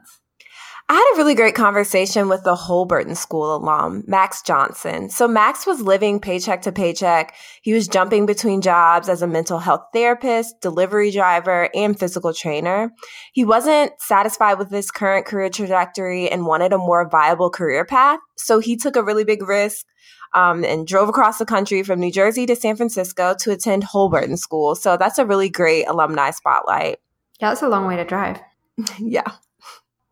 I 0.89 0.95
had 0.95 1.15
a 1.15 1.17
really 1.17 1.35
great 1.35 1.55
conversation 1.55 2.29
with 2.29 2.43
the 2.43 2.57
Holberton 2.57 3.17
School 3.17 3.57
alum, 3.57 4.05
Max 4.07 4.43
Johnson. 4.43 5.09
So 5.09 5.27
Max 5.27 5.67
was 5.67 5.81
living 5.81 6.21
paycheck 6.21 6.63
to 6.63 6.73
paycheck. 6.73 7.35
He 7.63 7.73
was 7.73 7.89
jumping 7.89 8.27
between 8.27 8.61
jobs 8.61 9.09
as 9.09 9.23
a 9.23 9.27
mental 9.27 9.59
health 9.59 9.87
therapist, 9.95 10.61
delivery 10.61 11.11
driver, 11.11 11.71
and 11.75 11.99
physical 11.99 12.35
trainer. 12.35 12.91
He 13.33 13.45
wasn't 13.45 13.93
satisfied 14.01 14.59
with 14.59 14.71
his 14.71 14.91
current 14.91 15.25
career 15.25 15.49
trajectory 15.49 16.29
and 16.31 16.47
wanted 16.47 16.73
a 16.73 16.79
more 16.79 17.09
viable 17.09 17.49
career 17.49 17.87
path. 17.87 18.19
So 18.37 18.59
he 18.59 18.77
took 18.77 18.97
a 18.97 19.05
really 19.05 19.25
big 19.25 19.43
risk 19.49 19.87
um, 20.35 20.65
and 20.65 20.87
drove 20.87 21.09
across 21.09 21.39
the 21.39 21.47
country 21.47 21.83
from 21.85 22.01
New 22.01 22.13
Jersey 22.13 22.45
to 22.47 22.57
San 22.57 22.77
Francisco 22.77 23.35
to 23.41 23.53
attend 23.53 23.85
Holberton 23.85 24.37
School. 24.37 24.75
So 24.75 24.97
that's 24.97 25.19
a 25.19 25.25
really 25.25 25.49
great 25.49 25.85
alumni 25.85 26.33
spotlight. 26.33 26.99
Yeah, 27.43 27.49
that's 27.49 27.63
a 27.63 27.69
long 27.69 27.87
way 27.87 27.97
to 27.97 28.05
drive. 28.05 28.41
yeah. 29.01 29.33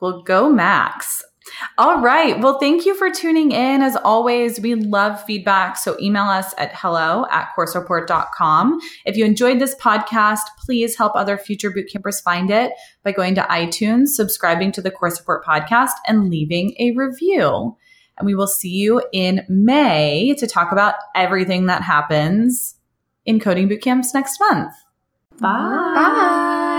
Well, 0.01 0.23
go 0.23 0.51
Max. 0.51 1.23
All 1.79 2.01
right. 2.01 2.41
Well, 2.41 2.59
thank 2.59 2.85
you 2.85 2.95
for 2.97 3.09
tuning 3.09 3.53
in. 3.53 3.83
As 3.83 3.95
always, 3.95 4.61
we 4.61 4.75
love 4.75 5.23
feedback. 5.25 5.77
So 5.77 5.97
email 6.01 6.25
us 6.25 6.53
at 6.59 6.73
hello 6.75 7.27
at 7.31 7.51
coursereport.com. 7.57 8.81
If 9.07 9.17
you 9.17 9.25
enjoyed 9.25 9.61
this 9.61 9.77
podcast, 9.77 10.41
please 10.59 10.97
help 10.97 11.15
other 11.15 11.39
future 11.39 11.71
bootcampers 11.71 12.21
find 12.21 12.51
it 12.51 12.73
by 13.05 13.13
going 13.13 13.37
to 13.37 13.43
iTunes, 13.43 14.09
subscribing 14.09 14.73
to 14.73 14.83
the 14.83 14.91
Course 14.91 15.21
Report 15.21 15.45
podcast, 15.45 15.93
and 16.09 16.31
leaving 16.31 16.75
a 16.81 16.91
review. 16.93 17.77
And 18.19 18.27
we 18.27 18.35
will 18.35 18.49
see 18.49 18.71
you 18.71 19.03
in 19.13 19.47
May 19.49 20.35
to 20.39 20.49
talk 20.49 20.73
about 20.73 20.97
everything 21.15 21.67
that 21.67 21.83
happens 21.83 22.75
in 23.25 23.39
coding 23.39 23.69
bootcamps 23.69 24.15
next 24.15 24.41
month. 24.41 24.75
Bye. 25.39 25.93
Bye. 25.95 26.70